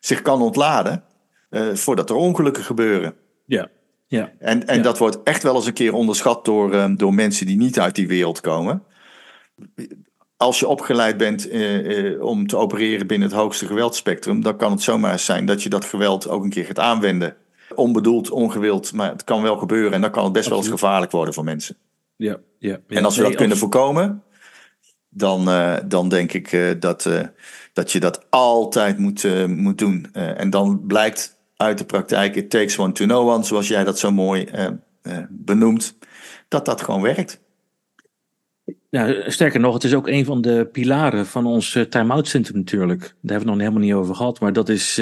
zich 0.00 0.22
kan 0.22 0.42
ontladen, 0.42 1.04
uh, 1.50 1.74
voordat 1.74 2.10
er 2.10 2.16
ongelukken 2.16 2.62
gebeuren. 2.62 3.14
Ja. 3.44 3.68
Ja. 4.06 4.32
En, 4.38 4.66
en 4.66 4.76
Ja. 4.76 4.82
dat 4.82 4.98
wordt 4.98 5.22
echt 5.22 5.42
wel 5.42 5.54
eens 5.54 5.66
een 5.66 5.72
keer 5.72 5.92
onderschat 5.92 6.44
door, 6.44 6.72
eh, 6.72 6.90
door 6.96 7.14
mensen 7.14 7.46
die 7.46 7.56
niet 7.56 7.80
uit 7.80 7.94
die 7.94 8.08
wereld 8.08 8.40
komen. 8.40 8.82
Als 10.36 10.58
je 10.58 10.68
opgeleid 10.68 11.16
bent 11.16 11.48
eh, 11.48 12.12
eh, 12.12 12.22
om 12.22 12.46
te 12.46 12.56
opereren 12.56 13.06
binnen 13.06 13.28
het 13.28 13.36
hoogste 13.36 13.66
geweldspectrum, 13.66 14.42
dan 14.42 14.56
kan 14.56 14.70
het 14.70 14.82
zomaar 14.82 15.18
zijn 15.18 15.46
dat 15.46 15.62
je 15.62 15.68
dat 15.68 15.84
geweld 15.84 16.28
ook 16.28 16.44
een 16.44 16.50
keer 16.50 16.64
gaat 16.64 16.78
aanwenden. 16.78 17.36
Onbedoeld, 17.74 18.30
ongewild, 18.30 18.92
maar 18.92 19.10
het 19.10 19.24
kan 19.24 19.42
wel 19.42 19.56
gebeuren 19.56 19.92
en 19.92 20.00
dan 20.00 20.10
kan 20.10 20.24
het 20.24 20.32
best 20.32 20.48
wel 20.48 20.58
eens 20.58 20.68
gevaarlijk 20.68 21.12
worden 21.12 21.34
voor 21.34 21.44
mensen. 21.44 21.76
Ja, 22.16 22.36
ja, 22.58 22.78
ja. 22.88 22.96
En 22.98 23.04
als 23.04 23.14
we 23.16 23.20
Nee, 23.20 23.30
dat 23.30 23.38
kunnen 23.40 23.50
als- 23.50 23.58
voorkomen, 23.58 24.22
dan, 25.08 25.48
eh, 25.48 25.76
dan 25.86 26.08
denk 26.08 26.32
ik 26.32 26.52
eh, 26.52 26.70
dat, 26.80 27.06
eh, 27.06 27.20
dat 27.72 27.92
je 27.92 28.00
dat 28.00 28.26
altijd 28.30 28.98
moet, 28.98 29.46
moet 29.48 29.78
doen. 29.78 30.06
En 30.12 30.50
dan 30.50 30.86
blijkt 30.86 31.38
uit 31.56 31.78
de 31.78 31.84
praktijk, 31.84 32.34
it 32.34 32.50
takes 32.50 32.78
one 32.78 32.92
to 32.92 33.04
know 33.04 33.28
one, 33.28 33.44
zoals 33.44 33.68
jij 33.68 33.84
dat 33.84 33.98
zo 33.98 34.10
mooi 34.10 34.48
benoemt, 35.28 35.96
dat 36.48 36.64
dat 36.64 36.82
gewoon 36.82 37.02
werkt. 37.02 37.40
Ja, 38.90 39.30
sterker 39.30 39.60
nog, 39.60 39.74
het 39.74 39.84
is 39.84 39.94
ook 39.94 40.08
een 40.08 40.24
van 40.24 40.40
de 40.40 40.68
pilaren 40.72 41.26
van 41.26 41.46
ons 41.46 41.78
time-out 41.88 42.28
centrum 42.28 42.56
natuurlijk. 42.56 43.00
Daar 43.00 43.08
hebben 43.10 43.28
we 43.30 43.34
het 43.34 43.44
nog 43.46 43.58
helemaal 43.58 43.82
niet 43.82 43.94
over 43.94 44.14
gehad. 44.14 44.40
Maar 44.40 44.52
dat 44.52 44.68
is. 44.68 45.00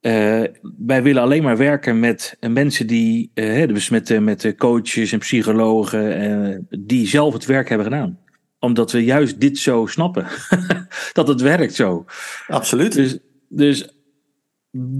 Eh, 0.00 0.42
wij 0.78 1.02
willen 1.02 1.22
alleen 1.22 1.42
maar 1.42 1.56
werken 1.56 2.00
met 2.00 2.36
eh, 2.40 2.50
mensen 2.50 2.86
die. 2.86 3.30
hè, 3.34 3.66
dus 3.66 3.88
met, 3.88 4.20
met 4.20 4.54
coaches 4.56 5.12
en 5.12 5.18
psychologen. 5.18 6.66
die 6.78 7.06
zelf 7.06 7.32
het 7.32 7.44
werk 7.44 7.68
hebben 7.68 7.86
gedaan. 7.86 8.18
Omdat 8.58 8.92
we 8.92 9.04
juist 9.04 9.40
dit 9.40 9.58
zo 9.58 9.86
snappen. 9.86 10.26
dat 11.12 11.28
het 11.28 11.40
werkt 11.40 11.74
zo. 11.74 12.04
Absoluut. 12.46 12.92
Dus, 12.92 13.18
dus 13.48 13.88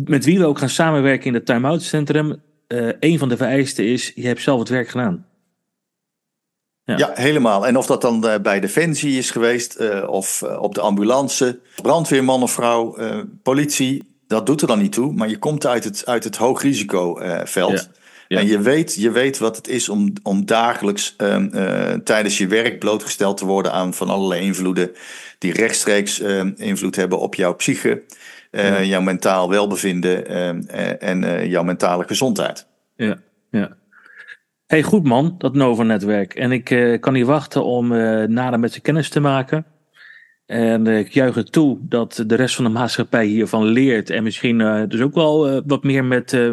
met 0.05 0.25
wie 0.25 0.39
we 0.39 0.47
ook 0.47 0.59
gaan 0.59 0.69
samenwerken 0.69 1.27
in 1.27 1.35
het 1.35 1.47
time-out 1.47 1.83
centrum. 1.83 2.43
een 3.01 3.19
van 3.19 3.29
de 3.29 3.37
vereisten 3.37 3.85
is: 3.85 4.13
je 4.15 4.27
hebt 4.27 4.43
zelf 4.43 4.59
het 4.59 4.69
werk 4.69 4.89
gedaan. 4.89 5.27
Ja. 6.85 6.97
Ja, 6.97 7.11
helemaal. 7.15 7.67
En 7.67 7.77
of 7.77 7.87
dat 7.87 8.01
dan 8.01 8.21
bij 8.43 8.61
Defensie 8.61 9.19
is 9.19 9.31
geweest, 9.31 10.05
of 10.07 10.43
op 10.43 10.75
de 10.75 10.81
ambulance, 10.81 11.61
brandweerman 11.83 12.43
of 12.43 12.53
vrouw, 12.53 12.97
politie, 13.43 14.16
dat 14.27 14.47
doet 14.47 14.61
er 14.61 14.67
dan 14.67 14.79
niet 14.79 14.93
toe. 14.93 15.12
Maar 15.12 15.29
je 15.29 15.39
komt 15.39 15.67
uit 15.67 15.85
het, 15.85 16.07
uit 16.07 16.25
het 16.25 16.37
hoogrisicoveld. 16.37 17.73
Ja. 17.73 18.05
Ja. 18.29 18.39
En 18.39 18.47
je 18.47 18.61
weet, 18.61 18.95
je 18.95 19.11
weet 19.11 19.39
wat 19.39 19.57
het 19.57 19.69
is 19.69 19.89
om, 19.89 20.12
om 20.23 20.47
dagelijks 20.47 21.15
ehm, 21.17 21.49
eh, 21.53 21.93
tijdens 21.93 22.39
je 22.39 22.47
werk 22.47 22.79
blootgesteld 22.79 23.37
te 23.37 23.47
worden 23.47 23.73
aan 23.73 23.95
van 23.95 24.09
allerlei 24.09 24.41
invloeden 24.43 24.91
die 25.39 25.53
rechtstreeks 25.53 26.21
ehm, 26.21 26.53
invloed 26.57 26.97
hebben 26.97 27.19
op 27.19 27.35
jouw 27.35 27.55
psyche, 27.55 28.03
eh, 28.51 28.69
Ja. 28.69 28.83
jouw 28.83 29.01
mentaal 29.01 29.49
welbevinden 29.51 30.27
ehm, 30.27 30.61
eh, 30.67 31.09
en 31.11 31.25
eh, 31.25 31.51
jouw 31.51 31.62
mentale 31.62 32.05
gezondheid. 32.05 32.67
Ja, 32.97 33.19
ja. 33.51 33.77
Hey, 34.67 34.83
goed 34.83 35.05
man, 35.05 35.35
dat 35.39 35.55
Nova-netwerk. 35.55 36.35
En 36.35 36.53
ik 36.53 36.71
eh, 36.71 37.01
kan 37.01 37.12
niet 37.12 37.27
wachten 37.27 37.65
om 37.65 37.93
eh, 37.93 38.25
nader 38.29 38.61
met 38.61 38.73
ze 38.73 38.81
kennis 38.81 39.09
te 39.09 39.21
maken. 39.21 39.65
En 40.47 40.87
ik 40.87 41.13
juich 41.13 41.35
het 41.35 41.53
toe 41.53 41.79
dat 41.81 42.25
de 42.27 42.35
rest 42.35 42.55
van 42.55 42.65
de 42.65 42.71
maatschappij 42.71 43.27
hiervan 43.27 43.65
leert. 43.65 44.11
En 44.11 44.23
misschien 44.23 44.61
eh, 44.61 44.83
dus 44.89 45.01
ook 45.01 45.15
wel 45.15 45.49
eh, 45.49 45.61
wat 45.67 45.85
meer 45.85 46.05
met 46.05 46.33
eh, 46.33 46.53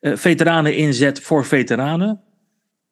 veteranen 0.00 0.76
inzet 0.76 1.20
voor 1.20 1.44
veteranen. 1.44 2.20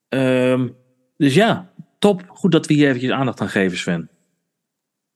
Ehm, 0.08 0.68
dus 1.16 1.34
ja, 1.34 1.70
top. 1.98 2.22
Goed 2.28 2.52
dat 2.52 2.66
we 2.66 2.74
hier 2.74 2.88
eventjes 2.88 3.10
aandacht 3.10 3.40
aan 3.40 3.48
geven, 3.48 3.78
Sven. 3.78 4.10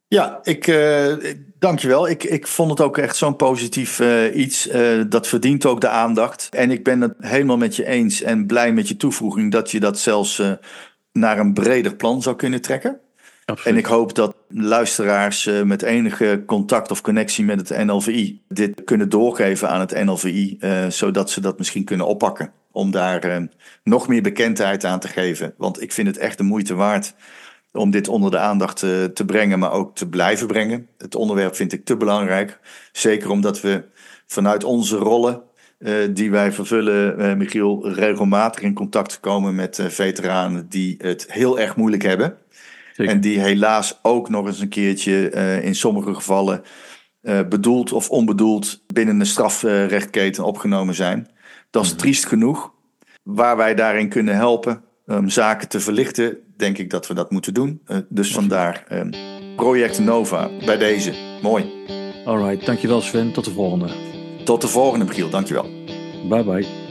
Ja, 0.08 0.38
ik, 0.42 0.78
dankjewel. 1.58 2.08
Ik, 2.08 2.24
ik 2.24 2.46
vond 2.46 2.70
het 2.70 2.80
ook 2.80 2.98
echt 2.98 3.16
zo'n 3.16 3.36
positief 3.36 4.00
iets. 4.34 4.68
Dat 5.08 5.26
verdient 5.26 5.66
ook 5.66 5.80
de 5.80 5.88
aandacht. 5.88 6.48
En 6.50 6.70
ik 6.70 6.84
ben 6.84 7.00
het 7.00 7.14
helemaal 7.18 7.56
met 7.56 7.76
je 7.76 7.86
eens 7.86 8.22
en 8.22 8.46
blij 8.46 8.72
met 8.72 8.88
je 8.88 8.96
toevoeging 8.96 9.52
dat 9.52 9.70
je 9.70 9.80
dat 9.80 9.98
zelfs 9.98 10.42
naar 11.12 11.38
een 11.38 11.54
breder 11.54 11.96
plan 11.96 12.22
zou 12.22 12.36
kunnen 12.36 12.60
trekken. 12.60 13.00
En 13.64 13.76
ik 13.76 13.86
hoop 13.86 14.14
dat 14.14 14.34
luisteraars 14.48 15.46
eh, 15.46 15.62
met 15.62 15.82
enige 15.82 16.42
contact 16.46 16.90
of 16.90 17.00
connectie 17.00 17.44
met 17.44 17.68
het 17.68 17.84
NLVI 17.84 18.42
dit 18.48 18.84
kunnen 18.84 19.08
doorgeven 19.08 19.68
aan 19.68 19.80
het 19.80 20.04
NLVI, 20.04 20.56
eh, 20.60 20.86
zodat 20.88 21.30
ze 21.30 21.40
dat 21.40 21.58
misschien 21.58 21.84
kunnen 21.84 22.06
oppakken. 22.06 22.52
Om 22.72 22.90
daar 22.90 23.20
eh, 23.20 23.42
nog 23.84 24.08
meer 24.08 24.22
bekendheid 24.22 24.84
aan 24.84 25.00
te 25.00 25.08
geven. 25.08 25.54
Want 25.56 25.82
ik 25.82 25.92
vind 25.92 26.06
het 26.06 26.18
echt 26.18 26.38
de 26.38 26.44
moeite 26.44 26.74
waard 26.74 27.14
om 27.72 27.90
dit 27.90 28.08
onder 28.08 28.30
de 28.30 28.38
aandacht 28.38 28.78
te 29.14 29.22
brengen, 29.26 29.58
maar 29.58 29.72
ook 29.72 29.94
te 29.96 30.08
blijven 30.08 30.46
brengen. 30.46 30.88
Het 30.98 31.14
onderwerp 31.14 31.54
vind 31.56 31.72
ik 31.72 31.84
te 31.84 31.96
belangrijk. 31.96 32.58
Zeker 32.92 33.30
omdat 33.30 33.60
we 33.60 33.84
vanuit 34.26 34.64
onze 34.64 34.96
rollen 34.96 35.42
die 36.10 36.30
wij 36.30 36.52
vervullen, 36.52 37.18
eh, 37.18 37.34
Michiel, 37.34 37.88
regelmatig 37.88 38.62
in 38.62 38.74
contact 38.74 39.20
komen 39.20 39.54
met 39.54 39.82
veteranen 39.88 40.68
die 40.68 40.94
het 40.98 41.26
heel 41.28 41.58
erg 41.58 41.76
moeilijk 41.76 42.02
hebben. 42.02 42.36
Zeker. 42.92 43.12
En 43.12 43.20
die 43.20 43.40
helaas 43.40 43.98
ook 44.02 44.28
nog 44.28 44.46
eens 44.46 44.60
een 44.60 44.68
keertje 44.68 45.30
eh, 45.30 45.64
in 45.64 45.74
sommige 45.74 46.14
gevallen 46.14 46.62
eh, 47.20 47.40
bedoeld 47.48 47.92
of 47.92 48.10
onbedoeld 48.10 48.82
binnen 48.86 49.20
een 49.20 49.26
strafrechtketen 49.26 50.44
opgenomen 50.44 50.94
zijn. 50.94 51.28
Dat 51.70 51.84
is 51.84 51.94
triest 51.94 52.26
genoeg. 52.26 52.72
Waar 53.22 53.56
wij 53.56 53.74
daarin 53.74 54.08
kunnen 54.08 54.34
helpen 54.34 54.84
om 55.06 55.28
zaken 55.28 55.68
te 55.68 55.80
verlichten, 55.80 56.38
denk 56.56 56.78
ik 56.78 56.90
dat 56.90 57.06
we 57.06 57.14
dat 57.14 57.30
moeten 57.30 57.54
doen. 57.54 57.80
Eh, 57.86 57.96
dus 58.08 58.32
vandaar 58.32 58.84
eh, 58.88 59.00
Project 59.56 59.98
Nova 59.98 60.50
bij 60.64 60.78
deze. 60.78 61.12
Mooi. 61.42 61.70
Alright, 62.24 62.66
dankjewel 62.66 63.00
Sven. 63.00 63.32
Tot 63.32 63.44
de 63.44 63.50
volgende. 63.50 63.88
Tot 64.44 64.60
de 64.60 64.68
volgende, 64.68 65.04
Michiel. 65.04 65.30
Dankjewel. 65.30 65.66
Bye 66.28 66.44
bye. 66.44 66.81